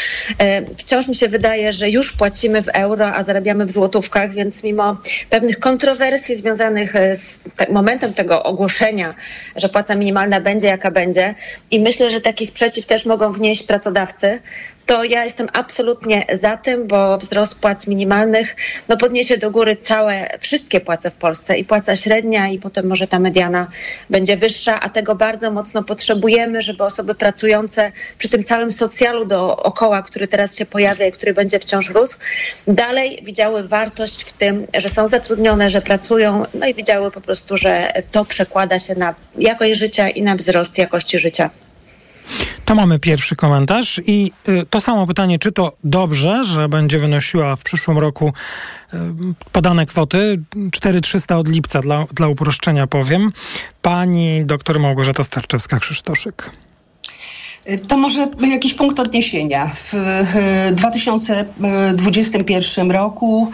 [0.78, 4.96] Wciąż mi się wydaje, że już płacimy w euro, a zarabiamy w złotówkach, więc mimo
[5.30, 7.38] pewnych kontrowersji związanych z
[7.70, 9.14] momentem tego ogłoszenia,
[9.56, 11.34] że płaca minimalna będzie jaka będzie
[11.70, 14.40] i myślę, że taki sprzeciw też mogą wnieść pracodawcy,
[14.86, 18.56] to ja jestem absolutnie za tym, bo wzrost płac minimalnych
[18.88, 23.08] no, podniesie do góry całe, wszystkie płace w Polsce i płaca średnia i potem może
[23.08, 23.66] ta mediana
[24.10, 30.02] będzie wyższa, a tego bardzo mocno potrzebujemy, żeby osoby pracujące przy tym całym socjalu dookoła,
[30.02, 32.18] który teraz się pojawia i który będzie wciąż rósł,
[32.66, 37.56] dalej widziały wartość w tym, że są zatrudnione, że pracują, no i widziały po prostu,
[37.56, 41.50] że to przekłada się na jakość życia i na wzrost jakości życia.
[42.64, 47.56] To mamy pierwszy komentarz i y, to samo pytanie, czy to dobrze, że będzie wynosiła
[47.56, 48.32] w przyszłym roku
[48.94, 48.96] y,
[49.52, 53.30] podane kwoty 4300 od lipca, dla, dla uproszczenia powiem.
[53.82, 56.50] Pani doktor Małgorzata Starczewska-Krzysztoszyk.
[57.88, 59.70] To może jakiś punkt odniesienia.
[59.74, 59.92] W
[60.72, 63.50] 2021 roku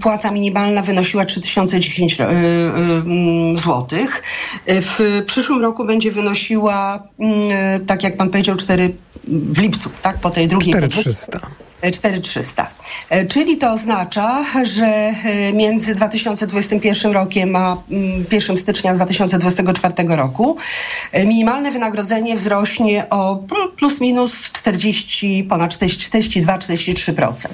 [0.00, 2.16] płaca minimalna wynosiła 3010
[3.54, 3.86] zł.
[4.66, 7.02] W przyszłym roku będzie wynosiła,
[7.86, 8.92] tak jak pan powiedział, 4
[9.28, 11.40] w lipcu, tak, po tej drugiej 4300.
[11.90, 12.70] 4300.
[13.28, 15.14] Czyli to oznacza, że
[15.52, 17.76] między 2021 rokiem a
[18.32, 20.56] 1 stycznia 2024 roku
[21.24, 23.42] minimalne wynagrodzenie wzrośnie o
[23.76, 27.48] plus minus 40, ponad 42-43%.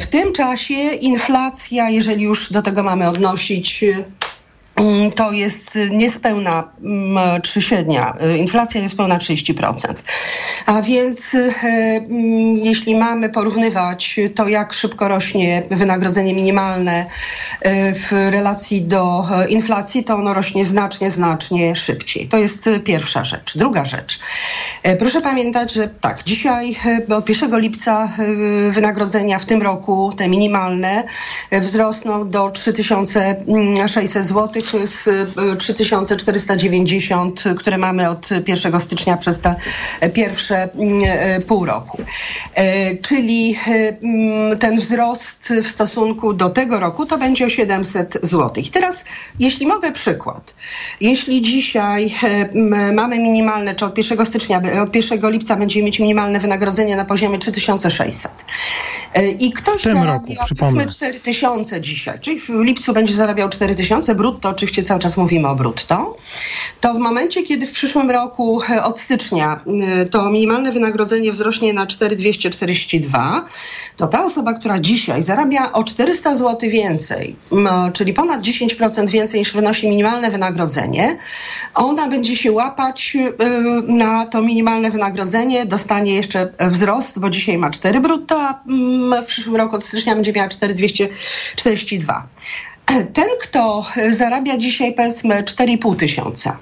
[0.00, 3.84] W tym czasie inflacja, jeżeli już do tego mamy odnosić
[5.14, 6.64] to jest niespełna,
[7.42, 9.74] czy średnia inflacja niespełna 30%.
[10.66, 11.36] A więc
[12.54, 17.06] jeśli mamy porównywać to, jak szybko rośnie wynagrodzenie minimalne
[17.94, 22.28] w relacji do inflacji, to ono rośnie znacznie, znacznie szybciej.
[22.28, 23.58] To jest pierwsza rzecz.
[23.58, 24.18] Druga rzecz.
[24.98, 26.76] Proszę pamiętać, że tak, dzisiaj
[27.16, 28.08] od 1 lipca
[28.70, 31.04] wynagrodzenia w tym roku, te minimalne,
[31.52, 35.08] wzrosną do 3600 zł z
[35.58, 39.54] 3490, które mamy od 1 stycznia przez te
[40.14, 40.68] pierwsze
[41.46, 42.02] pół roku.
[43.02, 43.58] Czyli
[44.60, 48.64] ten wzrost w stosunku do tego roku to będzie o 700 zł.
[48.72, 49.04] Teraz,
[49.38, 50.54] jeśli mogę przykład,
[51.00, 52.14] jeśli dzisiaj
[52.92, 57.38] mamy minimalne, czy od 1 stycznia, od 1 lipca będziemy mieć minimalne wynagrodzenie na poziomie
[57.38, 58.32] 3600
[59.38, 60.86] i ktoś w tym roku, przypomnę.
[60.86, 66.16] 4000 dzisiaj, czyli w lipcu będzie zarabiał 4000 brutto, oczywiście cały czas mówimy o brutto,
[66.80, 69.60] to w momencie, kiedy w przyszłym roku od stycznia
[70.10, 73.44] to minimalne wynagrodzenie wzrośnie na 4242,
[73.96, 77.36] to ta osoba, która dzisiaj zarabia o 400 zł więcej,
[77.92, 81.18] czyli ponad 10% więcej niż wynosi minimalne wynagrodzenie,
[81.74, 83.16] ona będzie się łapać
[83.88, 88.60] na to minimalne wynagrodzenie, dostanie jeszcze wzrost, bo dzisiaj ma 4 brutto, a
[89.22, 92.26] w przyszłym roku od stycznia będzie miała 4242.
[92.88, 96.58] Ten, kto zarabia dzisiaj powiedzmy 4,5 tysiąca,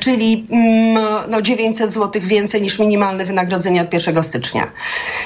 [0.00, 0.46] czyli
[1.28, 4.72] no, 900 zł więcej niż minimalne wynagrodzenie od 1 stycznia.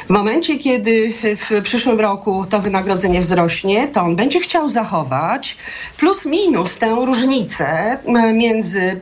[0.07, 5.57] W momencie, kiedy w przyszłym roku to wynagrodzenie wzrośnie, to on będzie chciał zachować
[5.97, 7.99] plus minus tę różnicę
[8.35, 9.01] między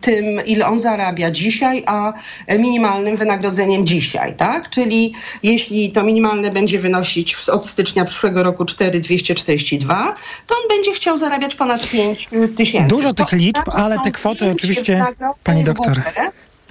[0.00, 2.12] tym, ile on zarabia dzisiaj, a
[2.58, 4.70] minimalnym wynagrodzeniem dzisiaj, tak?
[4.70, 10.14] Czyli jeśli to minimalne będzie wynosić od stycznia przyszłego roku 4,242,
[10.46, 12.88] to on będzie chciał zarabiać ponad 5 tysięcy.
[12.88, 15.06] Dużo tych liczb, ale te kwoty oczywiście,
[15.44, 16.02] pani doktor.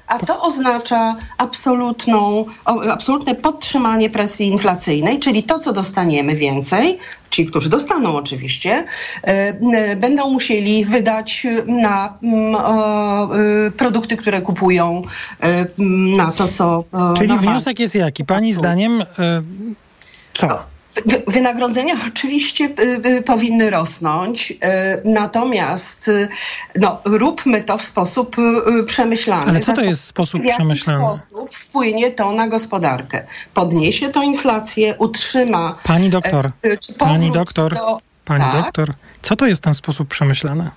[0.08, 2.46] A to oznacza absolutną,
[2.92, 8.86] absolutne podtrzymanie presji inflacyjnej, czyli to, co dostaniemy więcej, ci, którzy dostaną oczywiście,
[9.98, 12.18] będą musieli wydać na
[13.78, 15.02] produkty, które kupują,
[16.16, 16.84] na to, co.
[17.18, 18.26] Czyli wniosek jest jaki?
[18.26, 19.04] Pani zdaniem
[20.34, 20.73] co?
[21.28, 24.56] Wynagrodzenia oczywiście y, y, powinny rosnąć, y,
[25.06, 26.12] natomiast
[26.76, 28.36] no, róbmy to w sposób
[28.86, 29.50] przemyślany.
[29.50, 31.18] Ale co to jest sposób w jaki przemyślany?
[31.18, 33.26] sposób wpłynie to na gospodarkę?
[33.54, 35.76] Podniesie to inflację, utrzyma...
[35.84, 38.64] Pani doktor, e, pani doktor, do- pani tak?
[38.64, 40.72] doktor, co to jest ten sposób przemyślany?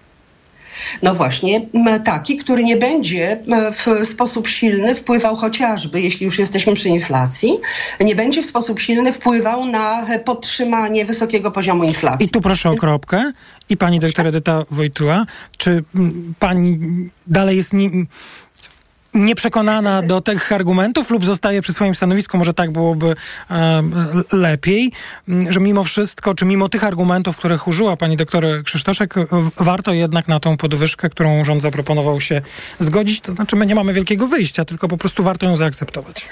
[1.03, 1.67] No właśnie,
[2.05, 3.43] taki, który nie będzie
[3.75, 7.59] w sposób silny wpływał chociażby, jeśli już jesteśmy przy inflacji,
[8.01, 12.27] nie będzie w sposób silny wpływał na podtrzymanie wysokiego poziomu inflacji.
[12.27, 13.33] I tu proszę o kropkę.
[13.69, 15.85] I pani doktor Edyta Wojtula, czy
[16.39, 16.79] pani
[17.27, 17.91] dalej jest nie,
[19.17, 23.15] nieprzekonana do tych argumentów lub zostaje przy swoim stanowisku, może tak byłoby
[23.51, 23.83] e,
[24.33, 24.93] lepiej,
[25.29, 29.15] m, że mimo wszystko, czy mimo tych argumentów, których użyła pani doktor Krzysztoszek,
[29.57, 32.43] warto jednak na tą podwyżkę, którą rząd zaproponował się
[32.79, 36.29] zgodzić, to znaczy my nie mamy wielkiego wyjścia, tylko po prostu warto ją zaakceptować.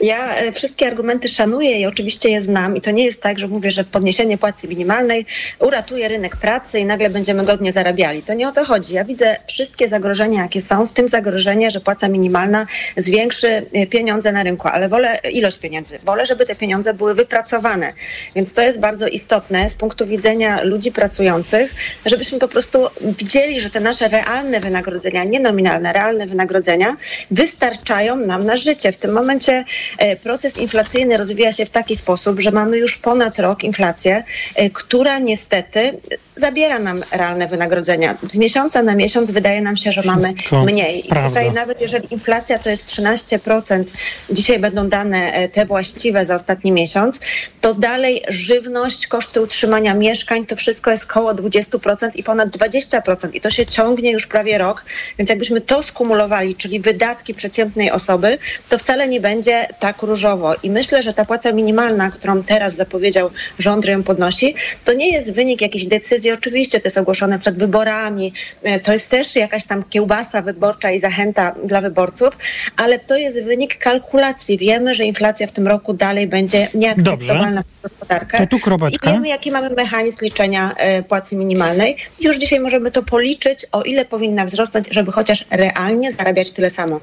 [0.00, 3.48] Ja e, wszystkie argumenty szanuję i oczywiście je znam i to nie jest tak, że
[3.48, 5.26] mówię, że podniesienie płacy minimalnej
[5.58, 8.22] uratuje rynek pracy i nagle będziemy godnie zarabiali.
[8.22, 8.94] To nie o to chodzi.
[8.94, 14.32] Ja widzę wszystkie zagrożenia, jakie są, w tym zagrożenie, że płaca minimalna zwiększy e, pieniądze
[14.32, 15.98] na rynku, ale wolę ilość pieniędzy.
[15.98, 17.92] Wolę, żeby te pieniądze były wypracowane.
[18.36, 21.74] Więc to jest bardzo istotne z punktu widzenia ludzi pracujących,
[22.06, 26.96] żebyśmy po prostu widzieli, że te nasze realne wynagrodzenia, nie nominalne, realne wynagrodzenia
[27.30, 28.92] wystarczają nam na życie.
[28.92, 29.64] W tym momencie
[29.98, 34.24] e, proces inflacyjny rozwija się w taki sposób, że mamy już ponad rok inflację,
[34.56, 35.92] e, która niestety
[36.36, 38.14] zabiera nam realne wynagrodzenia.
[38.30, 40.32] Z miesiąca na miesiąc wydaje nam się, że mamy
[40.66, 41.06] mniej.
[41.06, 41.28] I prawda.
[41.28, 43.84] tutaj nawet jeżeli inflacja to jest 13%,
[44.30, 47.20] dzisiaj będą dane e, te właściwe za ostatni miesiąc,
[47.60, 53.28] to dalej żywność, koszty utrzymania mieszkań, to wszystko jest koło 20% i ponad 20%.
[53.32, 54.84] I to się ciągnie już prawie rok.
[55.18, 60.54] Więc jakbyśmy to skumulowali, czyli wydatki przeciętnej osoby, to wcale nie będzie tak różowo.
[60.62, 64.54] I myślę, że ta płaca minimalna, którą teraz zapowiedział rząd, ją podnosi,
[64.84, 66.32] to nie jest wynik jakiejś decyzji.
[66.32, 70.98] Oczywiście to jest ogłoszone przed wyborami, e, to jest też jakaś tam kiełbasa wyborcza i
[70.98, 72.38] zachęta dla wyborców,
[72.76, 74.58] ale to jest wynik kalkulacji.
[74.58, 78.38] Wiemy, że inflacja w tym roku dalej będzie nieakceptowalna przez gospodarkę.
[78.38, 79.10] To tu kropeczka.
[79.10, 81.96] I wiemy, jaki mamy mechanizm liczenia e, płacy minimalnej.
[82.20, 87.00] Już dzisiaj możemy to policzyć, o ile powinna wzrosnąć, żeby chociaż realnie zarabiać tyle samo.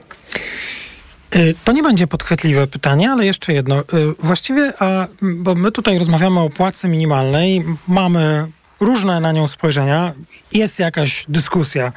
[1.36, 3.80] Y, To nie będzie podchwytliwe pytanie, ale jeszcze jedno.
[3.80, 3.84] Y,
[4.20, 8.48] Właściwie, a, bo my tutaj rozmawiamy o płacy minimalnej, mamy
[8.82, 10.14] różne na nią spojrzenia,
[10.52, 11.92] jest jakaś dyskusja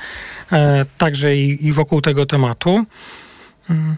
[0.52, 2.84] e, także i, i wokół tego tematu.
[3.70, 3.96] Mm.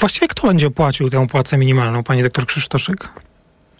[0.00, 3.08] Właściwie kto będzie płacił tę płacę minimalną, pani doktor Krzysztoszek?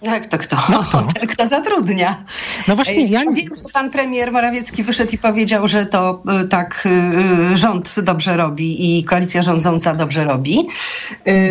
[0.03, 0.57] Jak to kto?
[0.71, 1.03] No kto?
[1.15, 2.25] Ten, kto zatrudnia.
[2.69, 3.21] No właśnie, ja...
[3.21, 6.89] Wiem, że pan premier Morawiecki wyszedł i powiedział, że to tak
[7.55, 10.69] rząd dobrze robi i koalicja rządząca dobrze robi.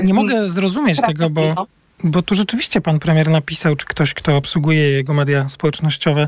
[0.03, 1.67] Nie mogę zrozumieć tego, bo
[2.05, 6.27] bo tu rzeczywiście pan premier napisał, czy ktoś, kto obsługuje jego media społecznościowe,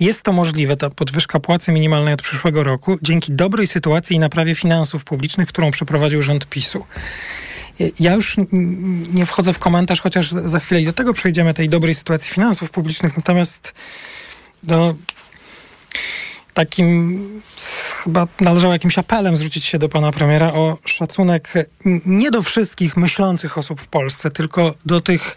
[0.00, 4.54] jest to możliwe, ta podwyżka płacy minimalnej od przyszłego roku, dzięki dobrej sytuacji i naprawie
[4.54, 6.84] finansów publicznych, którą przeprowadził rząd PiSu.
[8.00, 8.36] Ja już
[9.12, 12.70] nie wchodzę w komentarz, chociaż za chwilę i do tego przejdziemy, tej dobrej sytuacji finansów
[12.70, 13.74] publicznych, natomiast
[14.62, 14.94] no,
[16.58, 17.42] takim
[18.04, 21.52] chyba należało jakimś apelem zwrócić się do pana premiera o szacunek
[22.06, 25.36] nie do wszystkich myślących osób w Polsce, tylko do tych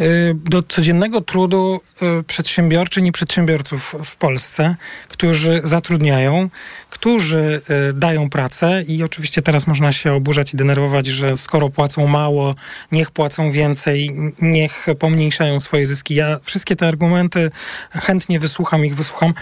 [0.00, 1.80] y, do codziennego trudu
[2.20, 4.76] y, przedsiębiorczyń i przedsiębiorców w Polsce,
[5.08, 6.50] którzy zatrudniają,
[6.90, 12.06] którzy y, dają pracę i oczywiście teraz można się oburzać i denerwować, że skoro płacą
[12.06, 12.54] mało,
[12.92, 14.10] niech płacą więcej,
[14.42, 16.14] niech pomniejszają swoje zyski.
[16.14, 17.50] Ja wszystkie te argumenty
[17.90, 19.34] chętnie wysłucham, ich wysłucham,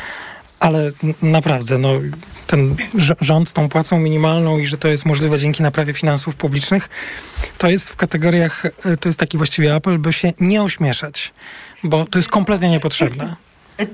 [0.60, 0.92] ale
[1.22, 1.92] naprawdę, no,
[2.46, 2.76] ten
[3.20, 6.88] rząd z tą płacą minimalną i że to jest możliwe dzięki naprawie finansów publicznych,
[7.58, 11.32] to jest w kategoriach, e, to jest taki właściwie apel, by się nie ośmieszać,
[11.82, 13.45] bo to jest kompletnie niepotrzebne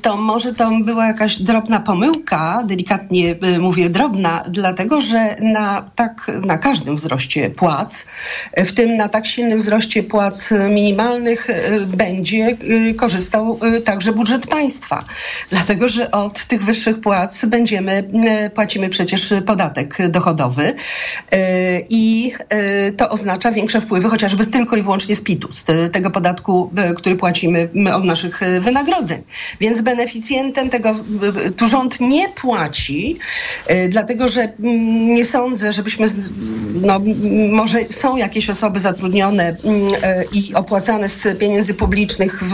[0.02, 6.30] to może to była jakaś drobna pomyłka, delikatnie y, mówię drobna, dlatego że na, tak,
[6.46, 8.06] na każdym wzroście płac,
[8.56, 12.56] w tym na tak silnym wzroście płac minimalnych y, będzie
[12.90, 15.04] y, korzystał także budżet państwa.
[15.50, 18.10] Dlatego, że od tych wyższych płac będziemy,
[18.54, 20.74] płacimy przecież podatek dochodowy
[21.88, 22.32] i
[22.96, 27.68] to oznacza większe wpływy chociażby tylko i wyłącznie z PIT-u, z tego podatku, który płacimy
[27.94, 29.22] od naszych wynagrodzeń.
[29.60, 30.94] Więc więc beneficjentem tego
[31.56, 33.18] tu rząd nie płaci,
[33.70, 36.06] y, dlatego że mm, nie sądzę, żebyśmy,
[36.74, 37.00] no,
[37.50, 39.98] może są jakieś osoby zatrudnione mm, y,
[40.32, 42.52] i opłacane z pieniędzy publicznych w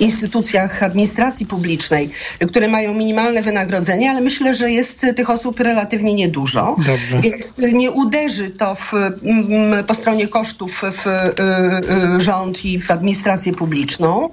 [0.00, 2.10] instytucjach administracji publicznej,
[2.48, 6.76] które mają minimalne wynagrodzenie, ale myślę, że jest tych osób relatywnie niedużo.
[6.86, 7.20] Dobrze.
[7.20, 13.52] Więc nie uderzy to w, mm, po stronie kosztów w y, rząd i w administrację
[13.52, 14.30] publiczną.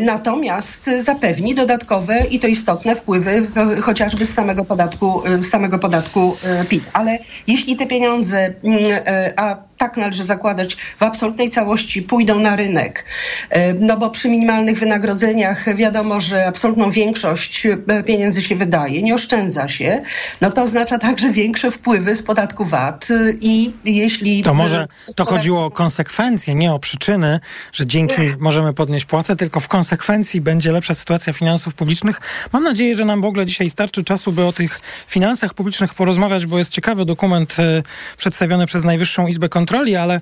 [0.00, 3.48] Natomiast zapewni do dodatkowe i to istotne wpływy
[3.82, 6.84] chociażby z samego podatku, z samego podatku e, PIT.
[6.92, 12.56] Ale jeśli te pieniądze, mm, e, a tak należy zakładać, w absolutnej całości pójdą na
[12.56, 13.04] rynek.
[13.50, 19.14] E, no bo przy minimalnych wynagrodzeniach wiadomo, że absolutną większość e, pieniędzy się wydaje, nie
[19.14, 20.02] oszczędza się.
[20.40, 23.08] No to oznacza także większe wpływy z podatku VAT
[23.40, 24.42] i jeśli...
[24.42, 27.40] To może to chodziło o konsekwencje, nie o przyczyny,
[27.72, 28.36] że dzięki nie.
[28.38, 32.20] możemy podnieść płacę, tylko w konsekwencji będzie lepsza sytuacja finansów publicznych.
[32.52, 36.46] Mam nadzieję, że nam w ogóle dzisiaj starczy czasu, by o tych finansach publicznych porozmawiać,
[36.46, 37.82] bo jest ciekawy dokument e,
[38.18, 40.20] przedstawiony przez Najwyższą Izbę Kontroli kontroli, ale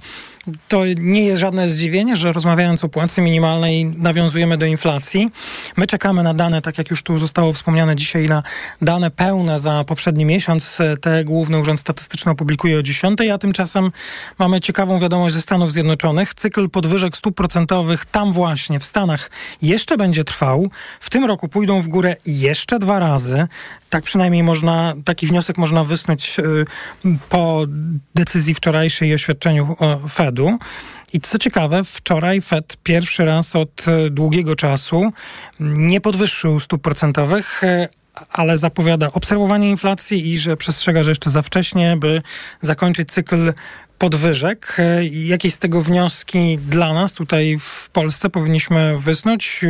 [0.68, 5.30] to nie jest żadne zdziwienie, że rozmawiając o płacy minimalnej nawiązujemy do inflacji.
[5.76, 8.42] My czekamy na dane, tak jak już tu zostało wspomniane dzisiaj, na
[8.83, 10.78] dane pełne za poprzedni miesiąc.
[11.00, 13.92] Te Główny Urząd Statystyczny opublikuje o 10, a tymczasem
[14.38, 16.35] mamy ciekawą wiadomość ze Stanów Zjednoczonych.
[16.35, 19.30] Cykl podwyżek stóp procentowych tam właśnie w Stanach
[19.62, 20.70] jeszcze będzie trwał.
[21.00, 23.46] W tym roku pójdą w górę jeszcze dwa razy.
[23.90, 26.64] Tak przynajmniej można, taki wniosek można wysnuć y,
[27.28, 27.66] po
[28.14, 29.76] decyzji wczorajszej i oświadczeniu
[31.12, 35.12] I co ciekawe, wczoraj Fed pierwszy raz od y, długiego czasu
[35.61, 37.88] nie podwyższył stóp procentowych, y,
[38.33, 42.23] ale zapowiada obserwowanie inflacji i że przestrzega, że jeszcze za wcześnie, by
[42.61, 43.53] zakończyć cykl
[43.99, 44.77] podwyżek.
[45.11, 49.61] Jakie z tego wnioski dla nas tutaj w Polsce powinniśmy wysnuć,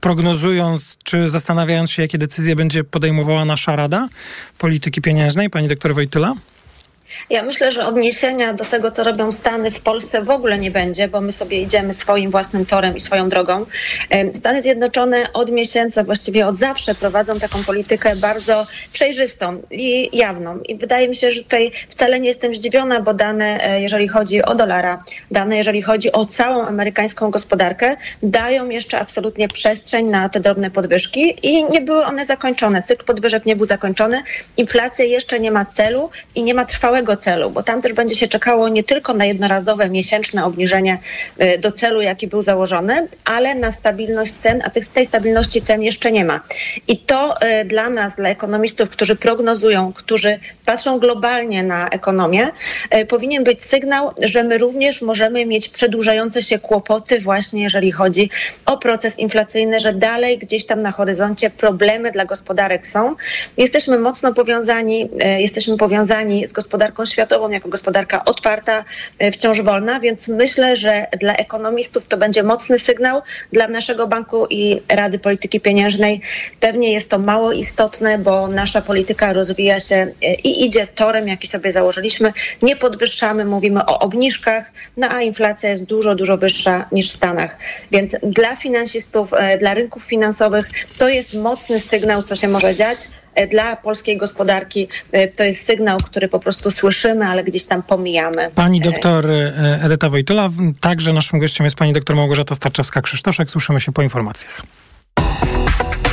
[0.00, 4.08] prognozując czy zastanawiając się, jakie decyzje będzie podejmowała nasza Rada
[4.58, 6.34] Polityki Pieniężnej, pani doktor Wojtyla?
[7.30, 11.08] Ja myślę, że odniesienia do tego, co robią Stany w Polsce w ogóle nie będzie,
[11.08, 13.66] bo my sobie idziemy swoim własnym torem i swoją drogą.
[14.32, 20.60] Stany Zjednoczone od miesięcy, właściwie od zawsze prowadzą taką politykę bardzo przejrzystą i jawną.
[20.60, 24.42] I wydaje mi się, że tutaj wcale nie jestem zdziwiona, bo dane, e, jeżeli chodzi
[24.42, 30.40] o dolara, dane, jeżeli chodzi o całą amerykańską gospodarkę, dają jeszcze absolutnie przestrzeń na te
[30.40, 32.82] drobne podwyżki i nie były one zakończone.
[32.82, 34.22] Cykl podwyżek nie był zakończony.
[34.56, 38.28] Inflacja jeszcze nie ma celu i nie ma trwałego celu, bo tam też będzie się
[38.28, 40.98] czekało nie tylko na jednorazowe miesięczne obniżenie
[41.40, 46.12] y, do celu, jaki był założony, ale na stabilność cen, a tej stabilności cen jeszcze
[46.12, 46.40] nie ma.
[46.88, 52.48] I to y, dla nas, dla ekonomistów, którzy prognozują, którzy patrzą globalnie na ekonomię,
[52.94, 58.30] y, powinien być sygnał, że my również możemy mieć przedłużające się kłopoty właśnie jeżeli chodzi
[58.66, 63.16] o proces inflacyjny, że dalej gdzieś tam na horyzoncie problemy dla gospodarek są.
[63.56, 68.84] Jesteśmy mocno powiązani, jesteśmy powiązani z gospodarką gospodarką światową, jako gospodarka otwarta,
[69.18, 74.46] e, wciąż wolna, więc myślę, że dla ekonomistów to będzie mocny sygnał, dla naszego banku
[74.50, 76.20] i Rady Polityki Pieniężnej
[76.60, 81.46] pewnie jest to mało istotne, bo nasza polityka rozwija się e, i idzie torem, jaki
[81.46, 82.32] sobie założyliśmy.
[82.62, 87.56] Nie podwyższamy, mówimy o obniżkach, no a inflacja jest dużo, dużo wyższa niż w Stanach.
[87.90, 92.98] Więc dla finansistów, e, dla rynków finansowych to jest mocny sygnał, co się może dziać.
[93.36, 97.82] E, Dla polskiej gospodarki e, to jest sygnał, który po prostu słyszymy, ale gdzieś tam
[97.82, 98.50] pomijamy.
[98.54, 100.48] Pani doktor e, Edyta Wojtula,
[100.80, 103.50] także naszym gościem jest pani doktor Małgorzata Starczewska-Krzysztoszek.
[103.50, 104.62] Słyszymy się po informacjach.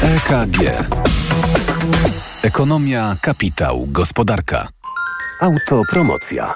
[0.02, 0.88] EKG.
[2.44, 4.68] Ekonomia, kapitał, gospodarka.
[5.42, 6.56] Autopromocja.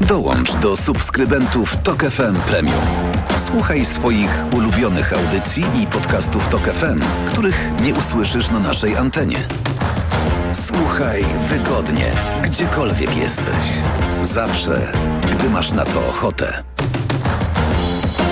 [0.00, 2.84] Dołącz do subskrybentów Tok FM Premium.
[3.46, 9.38] Słuchaj swoich ulubionych audycji i podcastów Tok FM, których nie usłyszysz na naszej antenie.
[10.52, 13.64] Słuchaj wygodnie, gdziekolwiek jesteś.
[14.20, 14.92] Zawsze,
[15.32, 16.62] gdy masz na to ochotę.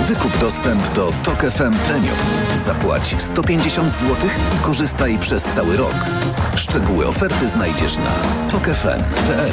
[0.07, 2.17] Wykup dostęp do Tok FM Premium.
[2.55, 4.17] Zapłać 150 zł
[4.57, 5.97] i korzystaj przez cały rok.
[6.57, 8.15] Szczegóły oferty znajdziesz na
[8.51, 9.53] tokefm.pl.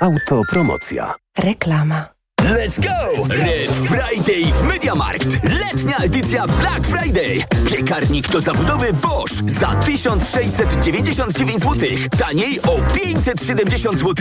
[0.00, 1.14] Autopromocja.
[1.38, 2.17] Reklama.
[2.44, 3.24] Let's go!
[3.28, 5.28] Red Friday w Mediamarkt.
[5.42, 7.44] Letnia edycja Black Friday.
[7.70, 11.88] Piekarnik do zabudowy Bosch za 1699 zł.
[12.18, 14.14] Taniej o 570 zł.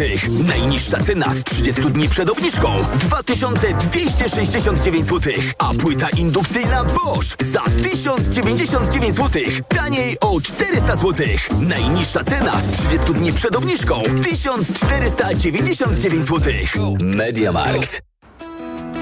[0.47, 5.33] Najniższa cena z 30 dni przed obniżką 2269 zł.
[5.57, 9.41] A płyta indukcyjna Bosch za 1099 zł.
[9.67, 11.27] Taniej o 400 zł.
[11.61, 16.53] Najniższa cena z 30 dni przed obniżką 1499 zł.
[16.99, 18.07] Mediamarkt.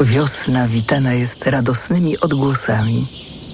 [0.00, 3.06] Wiosna witana jest radosnymi odgłosami.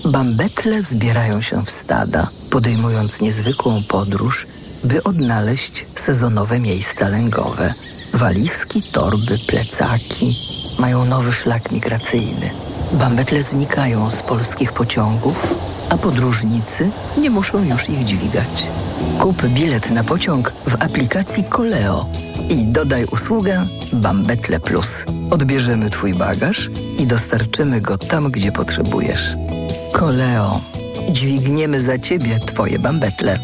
[0.05, 4.47] Bambetle zbierają się w stada, podejmując niezwykłą podróż,
[4.85, 7.75] by odnaleźć sezonowe miejsca lęgowe.
[8.15, 10.37] Walizki, torby, plecaki
[10.79, 12.51] mają nowy szlak migracyjny.
[12.93, 15.55] Bambetle znikają z polskich pociągów,
[15.91, 18.67] a podróżnicy nie muszą już ich dźwigać.
[19.21, 22.07] Kup bilet na pociąg w aplikacji Koleo
[22.49, 25.05] i dodaj usługę Bambetle Plus.
[25.31, 29.37] Odbierzemy Twój bagaż i dostarczymy go tam, gdzie potrzebujesz.
[29.93, 30.61] Koleo.
[31.11, 33.39] Dźwigniemy za Ciebie Twoje bambetle.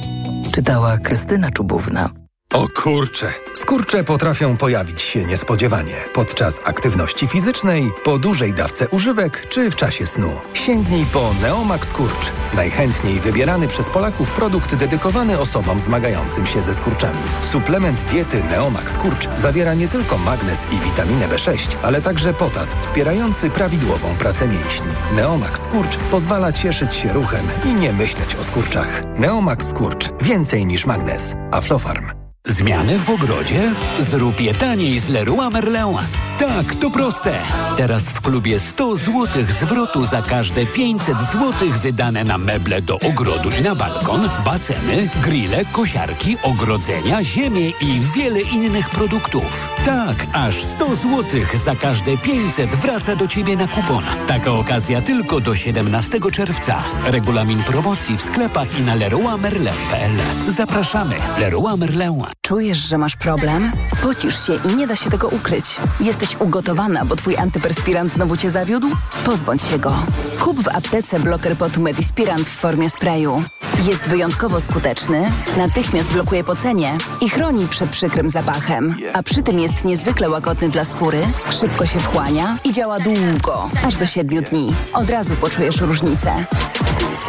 [0.52, 2.19] Czytała Krystyna Czubówna.
[2.52, 3.32] O kurcze!
[3.54, 10.06] Skurcze potrafią pojawić się niespodziewanie podczas aktywności fizycznej, po dużej dawce używek czy w czasie
[10.06, 10.40] snu.
[10.54, 12.32] Sięgnij po Neomax Skurcz.
[12.54, 17.18] Najchętniej wybierany przez Polaków produkt dedykowany osobom zmagającym się ze skurczami.
[17.42, 23.50] Suplement diety Neomax Skurcz zawiera nie tylko magnez i witaminę B6, ale także potas wspierający
[23.50, 24.92] prawidłową pracę mięśni.
[25.16, 29.02] Neomax Skurcz pozwala cieszyć się ruchem i nie myśleć o skurczach.
[29.16, 30.08] Neomax Skurcz.
[30.20, 31.34] Więcej niż magnez.
[31.50, 32.19] Aflofarm.
[32.46, 33.72] Zmiany w ogrodzie?
[33.98, 36.29] Zrób je taniej z Leroy Merlin.
[36.40, 37.32] Tak, to proste.
[37.76, 43.50] Teraz w klubie 100 zł zwrotu za każde 500 zł wydane na meble do ogrodu
[43.50, 49.68] i na balkon, baseny, grille, kosiarki, ogrodzenia, ziemię i wiele innych produktów.
[49.84, 54.04] Tak, aż 100 zł za każde 500 wraca do Ciebie na kupon.
[54.26, 56.82] Taka okazja tylko do 17 czerwca.
[57.04, 60.12] Regulamin promocji w sklepach i na leroymerlin.pl.
[60.48, 61.14] Zapraszamy.
[61.38, 62.22] Leroy Merlin.
[62.42, 63.72] Czujesz, że masz problem?
[64.02, 65.76] Pocisz się i nie da się tego ukryć.
[66.00, 68.88] Jesteś ugotowana, bo twój antyperspirant znowu cię zawiódł?
[69.24, 69.94] Pozbądź się go.
[70.40, 73.42] Kup w aptece bloker potu Medispirant w formie sprayu.
[73.88, 78.96] Jest wyjątkowo skuteczny, natychmiast blokuje pocenie i chroni przed przykrym zapachem.
[79.12, 81.20] A przy tym jest niezwykle łagodny dla skóry,
[81.60, 84.74] szybko się wchłania i działa długo, aż do 7 dni.
[84.92, 86.44] Od razu poczujesz różnicę.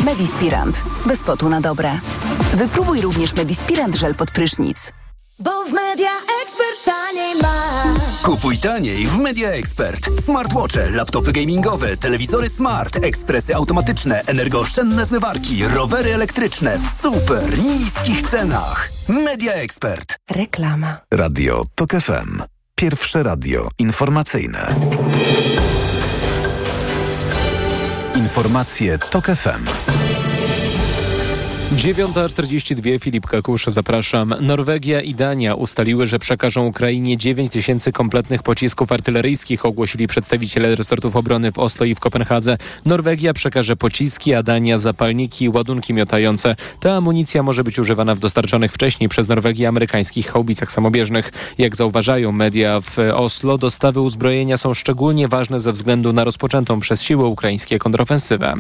[0.04, 0.82] Medispirant.
[1.06, 1.92] Bez potu na dobre.
[2.54, 4.92] Wypróbuj również Medispirant żel pod prysznic.
[5.44, 6.10] Bo w Media
[6.44, 8.22] Expert taniej masz.
[8.24, 10.10] Kupuj taniej w Media Expert.
[10.26, 18.90] Smartwatche, laptopy gamingowe, telewizory smart, ekspresy automatyczne, energooszczędne zmywarki, rowery elektryczne w super niskich cenach.
[19.10, 20.16] Media Expert.
[20.32, 20.98] Reklama.
[21.12, 22.44] Radio TOK FM.
[22.76, 24.76] Pierwsze radio informacyjne.
[28.16, 29.66] Informacje TOK FM.
[31.72, 34.36] 9.42 Filip Kakusz, zapraszam.
[34.42, 41.16] Norwegia i Dania ustaliły, że przekażą Ukrainie 9 tysięcy kompletnych pocisków artyleryjskich, ogłosili przedstawiciele resortów
[41.16, 42.58] obrony w Oslo i w Kopenhadze.
[42.86, 46.56] Norwegia przekaże pociski, a Dania zapalniki i ładunki miotające.
[46.80, 51.32] Ta amunicja może być używana w dostarczonych wcześniej przez Norwegię amerykańskich haubicach samobieżnych.
[51.58, 57.04] Jak zauważają media w Oslo, dostawy uzbrojenia są szczególnie ważne ze względu na rozpoczętą przez
[57.04, 58.54] siły ukraińskie kontrofensywę.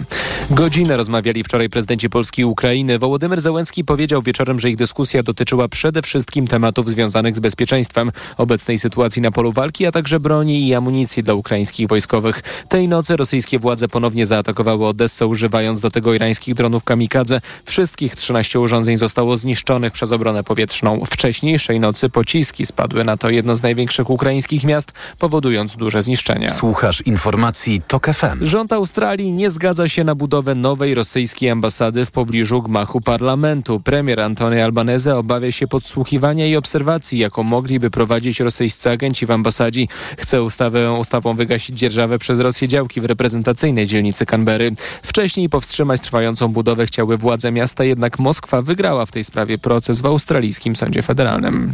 [0.49, 3.00] Godzinę rozmawiali wczoraj prezydenci Polski i Ukrainy.
[3.01, 8.79] Wołodymyr Załęcki powiedział wieczorem, że ich dyskusja dotyczyła przede wszystkim tematów związanych z bezpieczeństwem, obecnej
[8.79, 12.41] sytuacji na polu walki, a także broni i amunicji dla ukraińskich wojskowych.
[12.69, 17.41] Tej nocy rosyjskie władze ponownie zaatakowały Odessę, używając do tego irańskich dronów kamikadze.
[17.65, 21.05] Wszystkich 13 urządzeń zostało zniszczonych przez obronę powietrzną.
[21.05, 26.49] Wcześniejszej nocy pociski spadły na to jedno z największych ukraińskich miast, powodując duże zniszczenia.
[26.49, 28.45] Słuchasz informacji TOK FM.
[28.45, 33.79] Rząd Australii nie zgadza się na budowę nowej rosyjskiej ambasady w pobliżu gmachu parlamentu.
[33.79, 39.85] Premier Antony Albanese obawia się podsłuchiwania i obserwacji, jaką mogliby prowadzić rosyjscy agenci w ambasadzie.
[40.17, 44.71] Chce ustawę, ustawą wygasić dzierżawę przez Rosję działki w reprezentacyjnej dzielnicy Canberry.
[45.03, 50.05] Wcześniej powstrzymać trwającą budowę chciały władze miasta, jednak Moskwa wygrała w tej sprawie proces w
[50.05, 51.73] australijskim sądzie federalnym.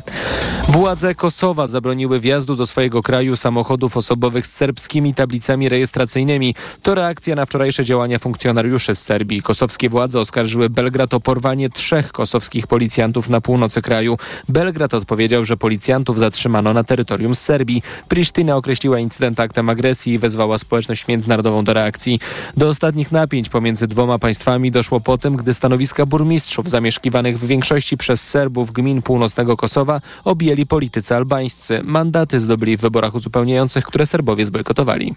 [0.69, 6.55] Władze Kosowa zabroniły wjazdu do swojego kraju samochodów osobowych z serbskimi tablicami rejestracyjnymi.
[6.81, 9.41] To reakcja na wczorajsze działania funkcjonariuszy z Serbii.
[9.41, 14.17] Kosowskie władze oskarżyły Belgrad o porwanie trzech kosowskich policjantów na północy kraju.
[14.49, 17.81] Belgrad odpowiedział, że policjantów zatrzymano na terytorium Serbii.
[18.07, 22.19] Prisztyna określiła incydent aktem agresji i wezwała społeczność międzynarodową do reakcji.
[22.57, 27.97] Do ostatnich napięć pomiędzy dwoma państwami doszło po tym, gdy stanowiska burmistrzów zamieszkiwanych w większości
[27.97, 31.81] przez Serbów gmin północnego Kosowa objęli politycy albańscy.
[31.83, 35.15] Mandaty zdobyli w wyborach uzupełniających, które Serbowie zbojkotowali.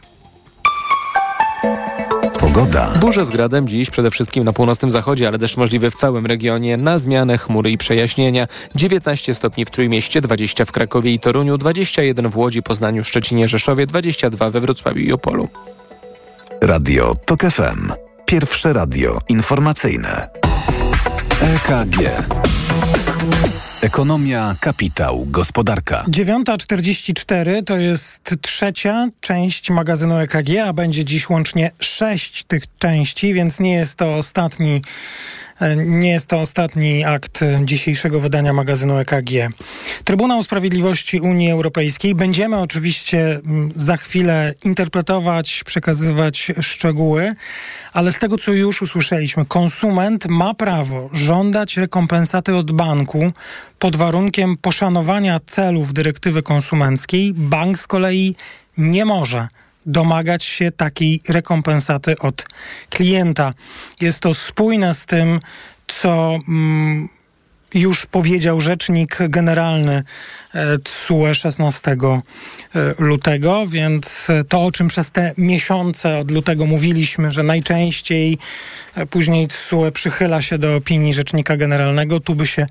[2.54, 2.92] Pogoda.
[3.00, 6.76] Burze z gradem dziś przede wszystkim na północnym zachodzie, ale deszcz możliwy w całym regionie.
[6.76, 8.46] Na zmianę chmury i przejaśnienia.
[8.74, 13.86] 19 stopni w Trójmieście, 20 w Krakowie i Toruniu, 21 w Łodzi, Poznaniu, Szczecinie, Rzeszowie,
[13.86, 15.48] 22 we Wrocławiu i Opolu.
[16.60, 17.92] Radio TOK FM.
[18.26, 20.28] Pierwsze radio informacyjne.
[21.40, 21.98] EKG.
[23.82, 26.04] Ekonomia, kapitał, gospodarka.
[26.08, 33.60] 9.44 to jest trzecia część magazynu EKG, a będzie dziś łącznie sześć tych części, więc
[33.60, 34.82] nie jest to ostatni
[35.76, 39.30] nie jest to ostatni akt dzisiejszego wydania magazynu EKG.
[40.04, 42.14] Trybunał Sprawiedliwości Unii Europejskiej.
[42.14, 43.40] Będziemy oczywiście
[43.74, 47.34] za chwilę interpretować, przekazywać szczegóły,
[47.92, 53.32] ale z tego, co już usłyszeliśmy, konsument ma prawo żądać rekompensaty od banku
[53.78, 57.32] pod warunkiem poszanowania celów dyrektywy konsumenckiej.
[57.34, 58.34] Bank z kolei
[58.78, 59.48] nie może
[59.86, 62.46] domagać się takiej rekompensaty od
[62.90, 63.54] klienta.
[64.00, 65.40] Jest to spójne z tym,
[65.86, 67.08] co mm,
[67.74, 70.02] już powiedział rzecznik generalny
[70.84, 71.96] TSUE 16
[72.98, 78.38] lutego, więc to, o czym przez te miesiące od lutego mówiliśmy, że najczęściej e,
[79.10, 82.66] później TSUE przychyla się do opinii rzecznika generalnego, tu by się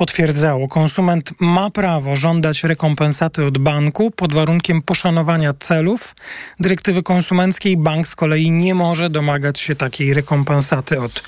[0.00, 0.68] potwierdzało.
[0.68, 6.14] Konsument ma prawo żądać rekompensaty od banku pod warunkiem poszanowania celów
[6.60, 7.76] dyrektywy konsumenckiej.
[7.76, 11.22] Bank z kolei nie może domagać się takiej rekompensaty od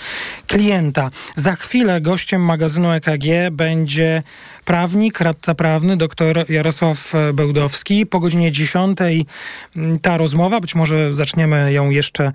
[0.47, 1.11] klienta.
[1.37, 4.23] Za chwilę gościem magazynu EKG będzie
[4.65, 8.07] prawnik, radca prawny, dr Jarosław Bełdowski.
[8.07, 12.33] Po godzinie 10 mm, ta rozmowa, być może zaczniemy ją jeszcze,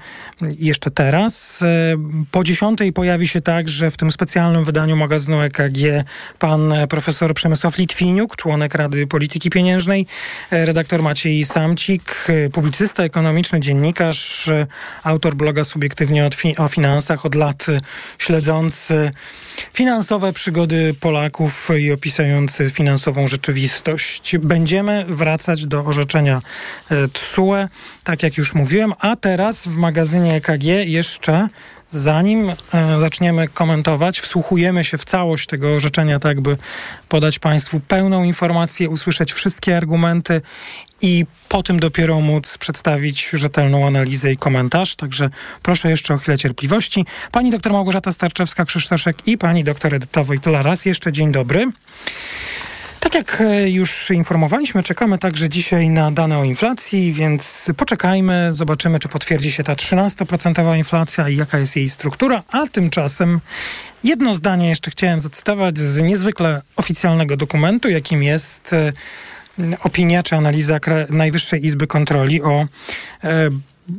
[0.60, 1.64] jeszcze teraz.
[1.98, 6.04] E, po 10 pojawi się także w tym specjalnym wydaniu magazynu EKG
[6.40, 10.06] pan profesor Przemysław Litwiniuk, członek Rady Polityki Pieniężnej,
[10.52, 14.50] e, redaktor Maciej Samcik, e, publicysta ekonomiczny, dziennikarz,
[15.04, 17.66] autor bloga Subiektywnie o finansach, od lat
[18.18, 19.12] śledzący
[19.74, 24.38] finansowe przygody Polaków i opisujący finansową rzeczywistość.
[24.38, 26.42] Będziemy wracać do orzeczenia
[26.92, 27.68] e, TSUE,
[28.04, 31.48] tak jak już mówiłem, a teraz w magazynie EKG jeszcze
[31.92, 32.56] Zanim e,
[33.00, 36.58] zaczniemy komentować, wsłuchujemy się w całość tego orzeczenia, tak by
[37.10, 40.42] podać Państwu pełną informację, usłyszeć wszystkie argumenty
[41.02, 44.96] i po tym dopiero móc przedstawić rzetelną analizę i komentarz.
[44.96, 45.30] Także
[45.64, 47.06] proszę jeszcze o chwilę cierpliwości.
[47.32, 50.62] Pani doktor Małgorzata Starczewska-Krzysztoszek i pani doktor Edyta Wojtula.
[50.62, 51.72] Raz jeszcze dzień dobry.
[53.00, 59.00] Tak jak e, już informowaliśmy, czekamy także dzisiaj na dane o inflacji, więc poczekajmy, zobaczymy,
[59.00, 63.40] czy potwierdzi się ta 13% inflacja i jaka jest jej struktura, a tymczasem
[64.04, 68.94] jedno zdanie jeszcze chciałem zacytować z niezwykle oficjalnego dokumentu, jakim jest e,
[69.84, 70.80] opinia czy analiza
[71.10, 72.66] Najwyższej Izby Kontroli o
[73.24, 73.50] e,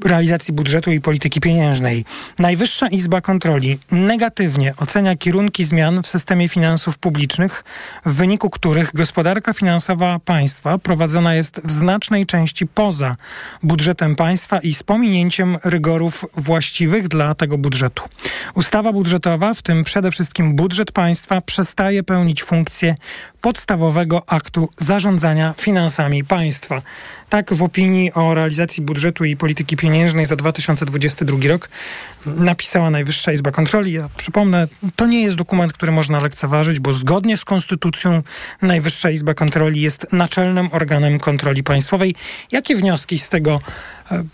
[0.05, 2.05] realizacji budżetu i polityki pieniężnej.
[2.39, 7.64] Najwyższa Izba Kontroli negatywnie ocenia kierunki zmian w systemie finansów publicznych,
[8.07, 13.16] w wyniku których gospodarka finansowa państwa prowadzona jest w znacznej części poza
[13.62, 18.03] budżetem państwa i z pominięciem rygorów właściwych dla tego budżetu.
[18.55, 22.95] Ustawa budżetowa, w tym przede wszystkim budżet państwa, przestaje pełnić funkcję
[23.41, 26.82] podstawowego aktu zarządzania finansami państwa.
[27.28, 31.68] Tak w opinii o realizacji budżetu i polityki pieniężnej za 2022 rok
[32.26, 33.93] napisała Najwyższa Izba Kontroli.
[33.93, 38.22] Ja przypomnę, to nie jest dokument, który można lekceważyć, bo zgodnie z konstytucją
[38.62, 42.14] Najwyższa Izba Kontroli jest naczelnym organem kontroli państwowej.
[42.53, 43.61] Jakie wnioski z tego
[44.11, 44.24] e,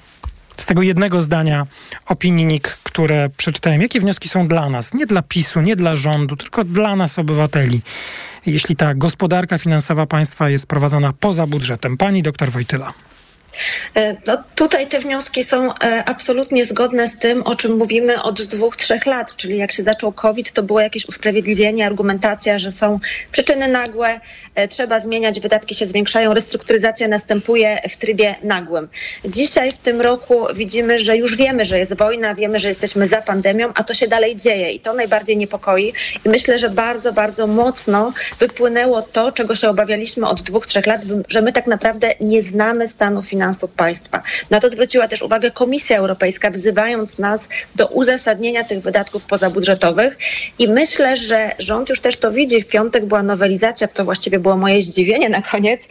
[0.56, 1.66] z tego jednego zdania
[2.06, 6.36] opinii NIK, które przeczytałem, jakie wnioski są dla nas, nie dla PiSu, nie dla rządu,
[6.36, 7.82] tylko dla nas, obywateli,
[8.46, 11.96] jeśli ta gospodarka finansowa państwa jest prowadzona poza budżetem.
[11.96, 12.92] Pani doktor Wojtyla.
[13.96, 18.42] E, no, tutaj te wnioski są e, absolutnie zgodne z tym, o czym mówimy od
[18.42, 22.98] dwóch, trzech lat, czyli jak się zaczął COVID, to było jakieś usprawiedliwienie, argumentacja, że są
[23.32, 24.20] przyczyny nagłe,
[24.54, 28.88] e, trzeba zmieniać, wydatki się zwiększają, restrukturyzacja następuje w trybie nagłym.
[29.24, 33.22] Dzisiaj w tym roku widzimy, że już wiemy, że jest wojna, wiemy, że jesteśmy za
[33.22, 35.92] pandemią, a to się dalej dzieje i to najbardziej niepokoi.
[36.24, 41.00] I myślę, że bardzo, bardzo mocno wypłynęło to, czego się obawialiśmy od dwóch, trzech lat,
[41.28, 44.22] że my tak naprawdę nie znamy stanu finansowego finansów państwa.
[44.50, 50.18] Na to zwróciła też uwagę Komisja Europejska, wzywając nas do uzasadnienia tych wydatków pozabudżetowych.
[50.58, 52.62] I myślę, że rząd już też to widzi.
[52.62, 55.88] W piątek była nowelizacja, to właściwie było moje zdziwienie na koniec,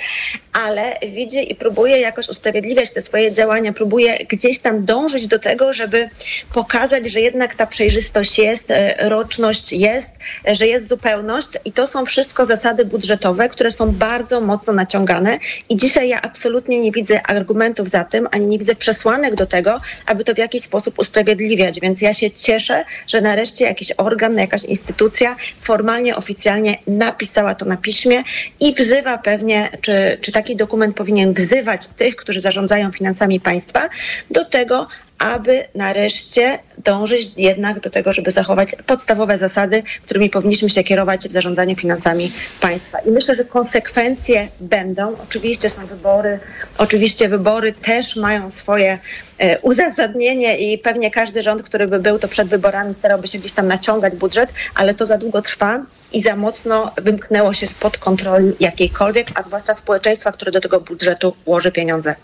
[0.54, 5.74] ale widzi i próbuje jakoś usprawiedliwiać te swoje działania, próbuje gdzieś tam dążyć do tego,
[5.74, 6.10] żeby
[6.54, 10.10] pokazać, że jednak ta przejrzystość jest, e, roczność jest,
[10.48, 15.40] e, że jest zupełność i to są wszystko zasady budżetowe, które są bardzo mocno naciągane
[15.70, 19.82] i dzisiaj ja absolutnie nie widzę argumentów za tym, ani nie widzę przesłanek do tego,
[20.06, 21.80] aby to w jakiś sposób usprawiedliwiać.
[21.80, 27.78] Więc ja się cieszę, że nareszcie jakiś organ, jakaś instytucja formalnie, oficjalnie napisała to na
[27.78, 28.24] piśmie
[28.60, 33.90] i wzywa pewnie, czy, czy taki dokument powinien wzywać tych, którzy zarządzają finansami państwa,
[34.32, 34.88] do tego,
[35.24, 41.32] aby nareszcie dążyć jednak do tego, żeby zachować podstawowe zasady, którymi powinniśmy się kierować w
[41.32, 43.00] zarządzaniu finansami państwa.
[43.00, 45.16] I myślę, że konsekwencje będą.
[45.24, 46.40] Oczywiście są wybory,
[46.78, 49.00] oczywiście wybory też mają swoje
[49.38, 53.52] e, uzasadnienie i pewnie każdy rząd, który by był, to przed wyborami starałby się gdzieś
[53.52, 58.54] tam naciągać budżet, ale to za długo trwa i za mocno wymknęło się spod kontroli
[58.60, 62.16] jakiejkolwiek, a zwłaszcza społeczeństwa, które do tego budżetu łoży pieniądze.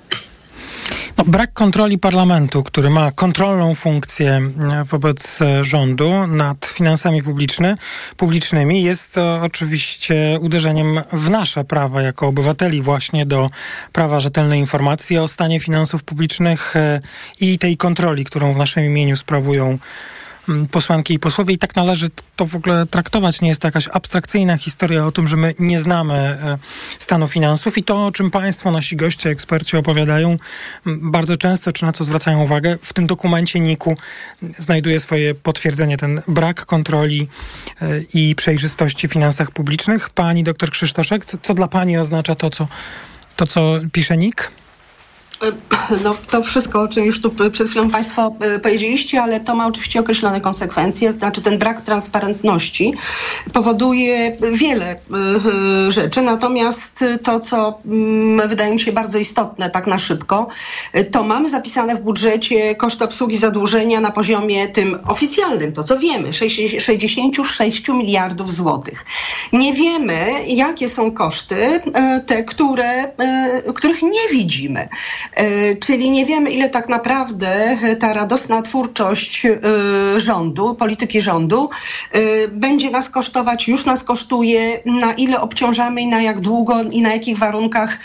[1.18, 7.76] No, brak kontroli parlamentu, który ma kontrolną funkcję e, wobec e, rządu nad finansami publiczny,
[8.18, 13.50] publicznymi, jest to oczywiście uderzeniem w nasze prawa jako obywateli właśnie do
[13.94, 17.02] prawa rzetelnej informacji o stanie finansów publicznych e,
[17.40, 19.78] i tej kontroli, którą w naszym imieniu sprawują
[20.72, 23.42] posłanki i posłowie i tak należy to w ogóle traktować.
[23.42, 26.58] Nie jest to jakaś abstrakcyjna historia o tym, że my nie znamy e,
[27.00, 30.38] stanu finansów i to, o czym państwo, nasi goście, eksperci opowiadają
[30.86, 33.96] bardzo często, czy na co zwracają uwagę, w tym dokumencie NIK-u
[34.42, 37.28] znajduje swoje potwierdzenie, ten brak kontroli
[37.82, 40.10] e, i przejrzystości w finansach publicznych.
[40.10, 42.68] Pani doktor Krzysztoszek, co, co dla pani oznacza to, co,
[43.36, 44.52] to, co pisze NIK?
[46.04, 49.68] No, to wszystko, o czym już tu przed chwilą Państwo e, powiedzieliście, ale to ma
[49.68, 51.14] oczywiście określone konsekwencje.
[51.14, 52.94] Znaczy ten brak transparentności
[53.54, 54.98] powoduje wiele e,
[55.88, 60.48] e, rzeczy, natomiast to, co mm, wydaje mi się bardzo istotne tak na szybko,
[61.12, 66.34] to mamy zapisane w budżecie koszt obsługi zadłużenia na poziomie tym oficjalnym, to co wiemy,
[66.34, 69.06] 66 miliardów złotych.
[69.54, 71.82] Nie wiemy, jakie są koszty,
[72.26, 73.12] te, które,
[73.76, 74.90] których nie widzimy.
[75.34, 79.60] E, czyli nie wiemy, ile tak naprawdę ta radosna twórczość e,
[80.20, 81.70] rządu, polityki rządu
[82.12, 87.02] e, będzie nas kosztować, już nas kosztuje, na ile obciążamy i na jak długo i
[87.02, 88.00] na jakich warunkach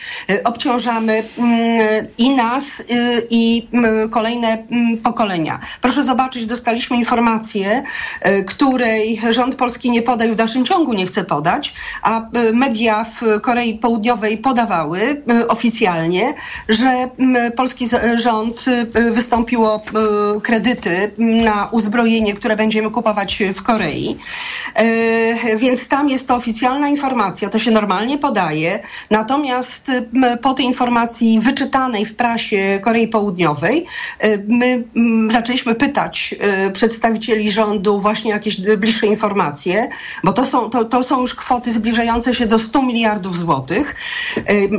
[0.45, 2.83] obciążamy mm, i nas,
[3.31, 3.69] i
[4.11, 5.61] kolejne mm, pokolenia.
[5.81, 7.83] Proszę zobaczyć, dostaliśmy informację,
[8.47, 11.34] której rząd polski nie podał i w dalszym ciągu nie chce podać,
[12.03, 16.35] a media w Korei Południowej podawały oficjalnie,
[16.69, 17.11] że
[17.57, 19.83] polski rząd y, wystąpiło
[20.37, 24.17] y, kredyty na uzbrojenie, które będziemy kupować w Korei.
[24.81, 28.81] Y, więc tam jest to oficjalna informacja, to się normalnie podaje.
[29.11, 29.91] Natomiast
[30.43, 33.87] po tej informacji wyczytanej w prasie Korei Południowej,
[34.49, 34.85] my
[35.31, 36.35] zaczęliśmy pytać
[36.73, 39.89] przedstawicieli rządu właśnie jakieś bliższe informacje,
[40.25, 43.95] bo to są, to, to są już kwoty zbliżające się do 100 miliardów złotych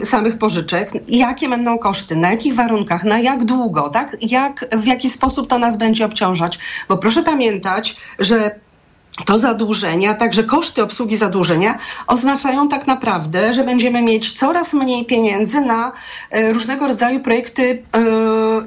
[0.04, 0.92] samych pożyczek.
[1.08, 2.16] Jakie będą koszty?
[2.16, 4.18] na jakich warunkach, na jak długo, tak?
[4.22, 6.60] Jak, w jaki sposób to nas będzie obciążać.
[6.90, 8.60] Bo proszę pamiętać, że
[9.26, 15.06] to zadłużenie, a także koszty obsługi zadłużenia oznaczają tak naprawdę, że będziemy mieć coraz mniej
[15.06, 15.92] pieniędzy na
[16.32, 18.00] e, różnego rodzaju projekty e,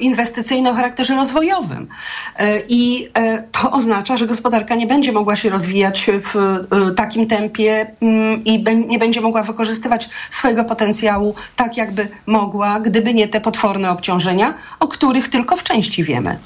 [0.01, 1.89] inwestycyjne o charakterze rozwojowym.
[2.37, 3.09] E, I
[3.53, 6.65] to oznacza, że gospodarka nie będzie mogła się rozwijać w
[6.97, 13.29] takim tempie mm, i nie będzie mogła wykorzystywać swojego potencjału tak, jakby mogła, gdyby nie
[13.29, 16.39] te potworne obciążenia, o których tylko w części wiemy.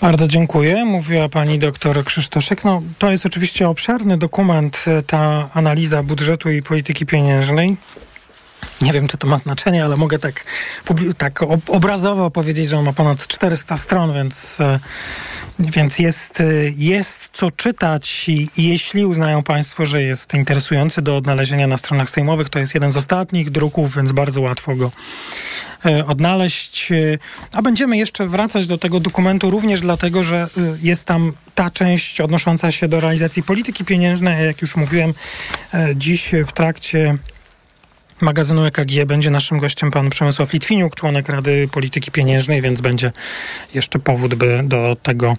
[0.00, 0.84] Bardzo dziękuję.
[0.84, 2.64] Mówiła pani doktor Krzysztoszek.
[2.64, 7.76] No, to jest oczywiście obszerny dokument, e, ta analiza budżetu i polityki pieniężnej.
[8.82, 10.44] Nie wiem, czy to ma znaczenie, ale mogę tak,
[11.18, 14.78] tak obrazowo powiedzieć, że on ma ponad 400 stron, więc e,
[15.58, 21.66] więc jest, y, jest co czytać i, jeśli uznają Państwo, że jest interesujący do odnalezienia
[21.66, 24.90] na stronach sejmowych, to jest jeden z ostatnich druków, więc bardzo łatwo go
[25.86, 26.92] e, odnaleźć.
[26.92, 27.18] E,
[27.52, 30.48] a będziemy jeszcze wracać do tego dokumentu również dlatego, że
[30.82, 34.46] jest tam ta część odnosząca się do realizacji polityki pieniężnej.
[34.46, 35.14] Jak już mówiłem,
[35.96, 37.18] dziś w trakcie
[38.20, 43.12] magazynu EKG będzie naszym gościem pan Przemysław Litwiniuk, członek Rady Polityki Pieniężnej, więc będzie
[43.74, 45.36] jeszcze powód, by do tego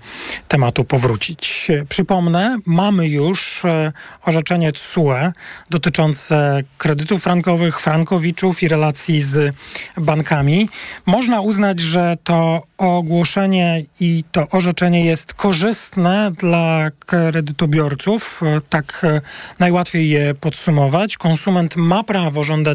[0.47, 1.67] tematu powrócić.
[1.89, 3.91] Przypomnę, mamy już e,
[4.25, 5.31] orzeczenie TSUE
[5.69, 9.55] dotyczące kredytów frankowych, frankowiczów i relacji z
[9.97, 10.69] bankami.
[11.05, 18.41] Można uznać, że to ogłoszenie i to orzeczenie jest korzystne dla kredytobiorców.
[18.43, 19.21] E, tak e,
[19.59, 21.17] najłatwiej je podsumować.
[21.17, 22.68] Konsument ma prawo żądać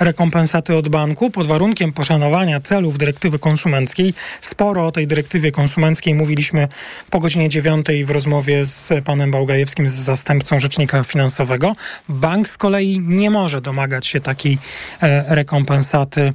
[0.00, 4.14] rekompensaty od banku pod warunkiem poszanowania celów dyrektywy konsumenckiej.
[4.40, 6.68] Sporo o tej dyrektywie konsumenckiej mówiliśmy
[7.10, 11.76] po godzinie dziewiątej w rozmowie z panem Bałgajewskim, z zastępcą rzecznika finansowego.
[12.08, 14.58] Bank z kolei nie może domagać się takiej
[15.02, 16.32] e, rekompensaty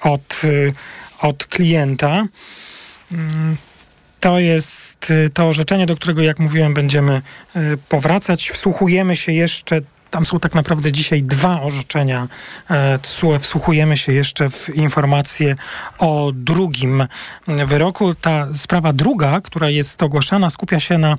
[0.00, 0.42] od
[1.20, 2.26] od klienta.
[3.12, 3.56] Mm,
[4.20, 7.22] to jest y, to orzeczenie, do którego, jak mówiłem, będziemy
[7.56, 8.50] y, powracać.
[8.50, 9.80] Wsłuchujemy się jeszcze
[10.16, 12.28] tam są tak naprawdę dzisiaj dwa orzeczenia
[12.70, 12.98] e.
[13.38, 15.56] Wsłuchujemy się jeszcze w informacje
[15.98, 17.06] o drugim
[17.48, 18.14] wyroku.
[18.14, 21.16] Ta sprawa druga, która jest ogłaszana, skupia się na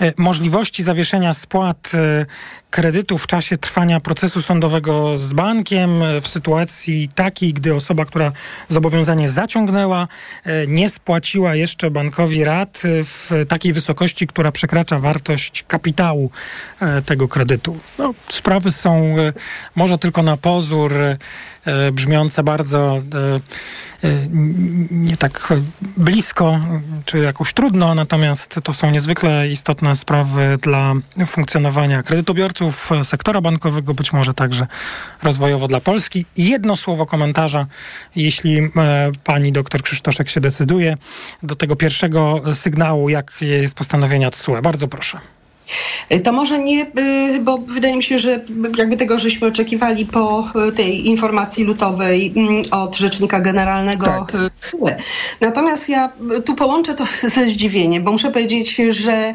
[0.00, 2.26] e, możliwości zawieszenia spłat e,
[2.70, 5.90] kredytu w czasie trwania procesu sądowego z bankiem
[6.20, 8.32] w sytuacji takiej, gdy osoba, która
[8.68, 10.08] zobowiązanie zaciągnęła,
[10.68, 16.30] nie spłaciła jeszcze bankowi rat w takiej wysokości, która przekracza wartość kapitału
[17.06, 17.78] tego kredytu.
[17.98, 19.32] No, sprawy są e,
[19.76, 23.40] może tylko na pozór e, brzmiące bardzo e,
[24.90, 25.52] nie tak
[25.96, 26.60] blisko,
[27.04, 30.94] czy jakoś trudno, natomiast to są niezwykle istotne sprawy dla
[31.26, 34.66] funkcjonowania kredytobiorców, sektora bankowego, być może także
[35.22, 36.26] rozwojowo dla Polski.
[36.36, 37.66] Jedno słowo komentarza,
[38.16, 38.70] jeśli
[39.24, 40.96] pani doktor Krzysztoszek się decyduje,
[41.42, 44.62] do tego pierwszego sygnału, jak jest postanowienia TSUE.
[44.62, 45.20] Bardzo proszę.
[46.12, 48.44] Y, to może nie, y, bo wydaje mi się, że
[48.78, 54.32] jakby tego żeśmy oczekiwali po y, tej informacji lutowej mm, od Rzecznika Generalnego tak.
[55.40, 56.12] Natomiast ja
[56.44, 57.04] tu połączę to
[57.34, 59.34] ze zdziwieniem, bo muszę powiedzieć, że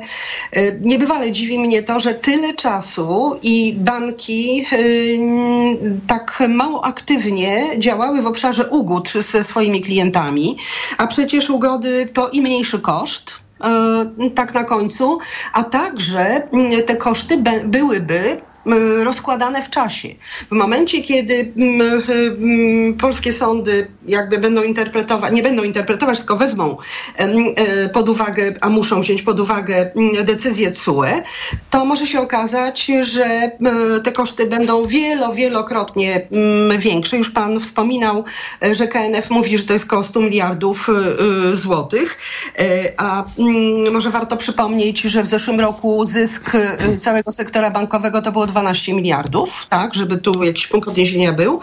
[0.81, 4.65] niebywale dziwi mnie to, że tyle czasu i banki
[6.07, 10.57] tak mało aktywnie działały w obszarze ugód ze swoimi klientami,
[10.97, 13.33] a przecież ugody to i mniejszy koszt,
[14.35, 15.17] tak na końcu,
[15.53, 18.41] a także mm, te koszty byłyby
[19.03, 20.09] rozkładane w czasie.
[20.51, 21.53] W momencie, kiedy
[22.99, 26.77] polskie sądy jakby będą interpretować, nie będą interpretować, tylko wezmą
[27.15, 29.91] e, pod uwagę, a muszą wziąć pod uwagę
[30.23, 31.03] decyzję CUE,
[31.69, 33.51] to może się okazać, że
[34.03, 36.27] te koszty będą wielo, wielokrotnie
[36.79, 37.17] większe.
[37.17, 38.23] Już pan wspominał,
[38.63, 42.17] e, że KNF mówi, że to jest około 100 miliardów e, złotych,
[42.97, 43.23] a
[43.91, 46.51] może warto przypomnieć, że w zeszłym roku zysk
[46.99, 51.59] całego sektora bankowego to było 12 miliardów, tak, żeby tu jakiś punkt odniesienia był.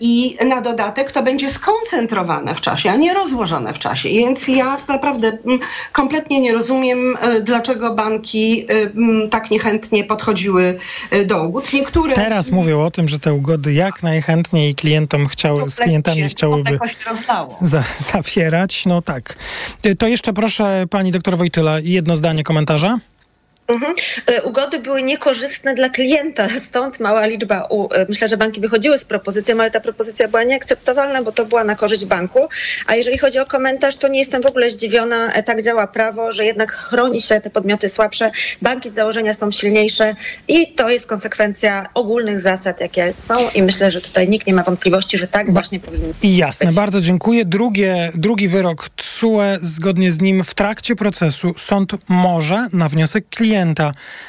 [0.00, 4.08] I na dodatek to będzie skoncentrowane w czasie, a nie rozłożone w czasie.
[4.08, 5.58] Więc ja naprawdę mm,
[5.92, 10.78] kompletnie nie rozumiem, e, dlaczego banki e, mm, tak niechętnie podchodziły
[11.10, 11.72] e, do ugód.
[11.72, 12.14] Niektóre...
[12.14, 16.78] Teraz mówią o tym, że te ugody jak najchętniej klientom chciały, z klientami chciałyby
[17.60, 18.86] za, zawierać.
[18.86, 19.36] No tak.
[19.98, 22.98] To jeszcze proszę pani doktor Wojtyla jedno zdanie komentarza.
[23.68, 23.94] Mhm.
[24.26, 27.66] E, ugody były niekorzystne dla klienta, stąd mała liczba.
[27.70, 31.46] U, e, myślę, że banki wychodziły z propozycją, ale ta propozycja była nieakceptowalna, bo to
[31.46, 32.48] była na korzyść banku.
[32.86, 35.32] A jeżeli chodzi o komentarz, to nie jestem w ogóle zdziwiona.
[35.32, 38.30] E, tak działa prawo, że jednak chroni się te podmioty słabsze.
[38.62, 40.14] Banki z założenia są silniejsze
[40.48, 43.34] i to jest konsekwencja ogólnych zasad, jakie są.
[43.54, 46.76] I myślę, że tutaj nikt nie ma wątpliwości, że tak właśnie powinno I jasne, być.
[46.76, 47.44] bardzo dziękuję.
[47.44, 53.55] Drugie, drugi wyrok TSUE, zgodnie z nim w trakcie procesu sąd może na wniosek klienta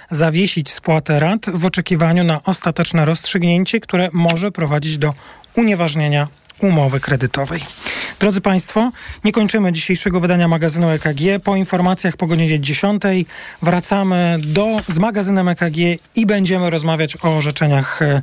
[0.09, 5.13] zawiesić spłatę rat w oczekiwaniu na ostateczne rozstrzygnięcie, które może prowadzić do
[5.55, 6.27] unieważnienia
[6.59, 7.61] umowy kredytowej.
[8.19, 8.91] Drodzy Państwo,
[9.23, 11.43] nie kończymy dzisiejszego wydania magazynu EKG.
[11.43, 13.03] Po informacjach po godzinie 10
[13.61, 15.77] wracamy do, z magazynem EKG
[16.15, 18.21] i będziemy rozmawiać o orzeczeniach e,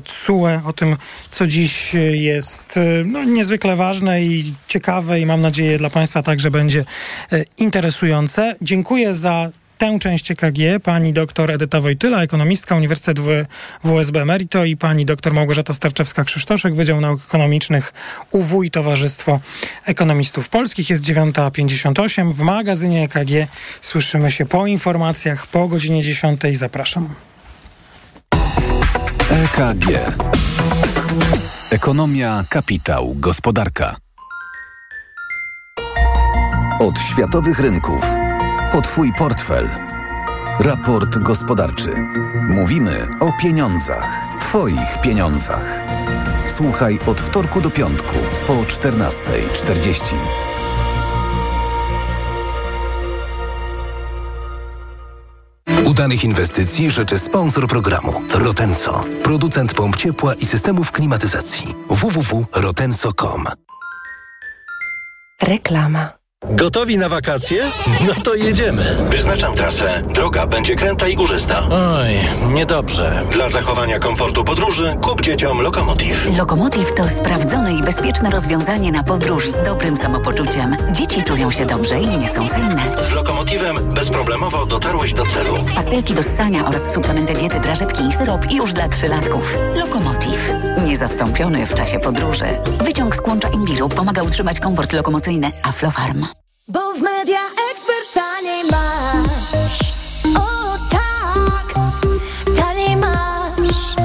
[0.00, 0.96] TSUE, o tym,
[1.30, 6.50] co dziś jest e, no, niezwykle ważne i ciekawe i mam nadzieję dla Państwa także
[6.50, 6.84] będzie
[7.32, 8.56] e, interesujące.
[8.62, 9.50] Dziękuję za
[9.80, 13.20] tę część EKG pani doktor Edyta Wojtyla, ekonomistka Uniwersytet
[13.84, 17.92] WSB Emerito i pani doktor Małgorzata Starczewska-Krzysztoszek, Wydział Nauk Ekonomicznych
[18.30, 19.40] UW i Towarzystwo
[19.84, 20.90] Ekonomistów Polskich.
[20.90, 22.32] Jest 9.58.
[22.32, 23.50] W magazynie EKG
[23.80, 26.40] słyszymy się po informacjach po godzinie 10.
[26.54, 27.14] Zapraszam.
[29.30, 30.16] EKG.
[31.70, 33.96] Ekonomia, kapitał, gospodarka.
[36.80, 38.19] Od światowych rynków
[38.72, 39.70] o Twój portfel.
[40.60, 41.94] Raport gospodarczy.
[42.48, 44.06] Mówimy o pieniądzach.
[44.40, 45.80] Twoich pieniądzach.
[46.46, 48.16] Słuchaj od wtorku do piątku
[48.46, 50.14] po 14.40.
[55.86, 61.74] Udanych inwestycji życzy sponsor programu Rotenso, producent pomp ciepła i systemów klimatyzacji.
[61.88, 63.46] www.rotenso.com
[65.42, 66.19] Reklama.
[66.50, 67.62] Gotowi na wakacje?
[68.06, 68.96] No to jedziemy.
[69.10, 70.02] Wyznaczam trasę.
[70.14, 71.62] Droga będzie kręta i górzysta.
[71.70, 72.08] Oj,
[72.52, 73.22] niedobrze.
[73.32, 76.36] Dla zachowania komfortu podróży kup dzieciom Lokomotiv.
[76.38, 80.76] Lokomotiv to sprawdzone i bezpieczne rozwiązanie na podróż z dobrym samopoczuciem.
[80.92, 82.82] Dzieci czują się dobrze i nie są senne.
[83.08, 85.54] Z Lokomotivem bezproblemowo dotarłeś do celu.
[85.74, 89.58] Pastelki do ssania oraz suplementy diety, drażetki i syrop już dla trzylatków.
[89.74, 90.52] Lokomotiv.
[90.86, 92.46] Niezastąpiony w czasie podróży.
[92.84, 95.50] Wyciąg z kłącza imbiru pomaga utrzymać komfort lokomocyjny.
[95.62, 96.26] Aflofarm.
[96.70, 97.40] Bo w Media
[97.72, 99.78] Expert taniej masz.
[100.36, 101.74] O tak,
[102.56, 103.96] taniej masz.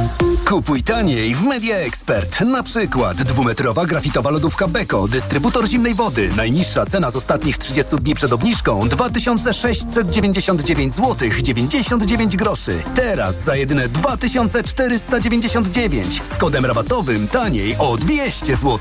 [0.45, 2.41] Kupuj taniej w Media Expert.
[2.41, 6.31] Na przykład dwumetrowa grafitowa lodówka Beko, dystrybutor zimnej wody.
[6.35, 12.83] Najniższa cena z ostatnich 30 dni przed obniżką 2699 zł 99 groszy.
[12.95, 18.79] Teraz za jedyne 2499 z kodem rabatowym taniej o 200 zł.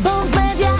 [0.00, 0.73] Bo w Media.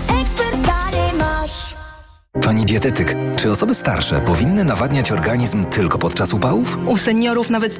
[2.42, 6.78] Pani dietetyk, czy osoby starsze powinny nawadniać organizm tylko podczas upałów?
[6.86, 7.72] U seniorów nawet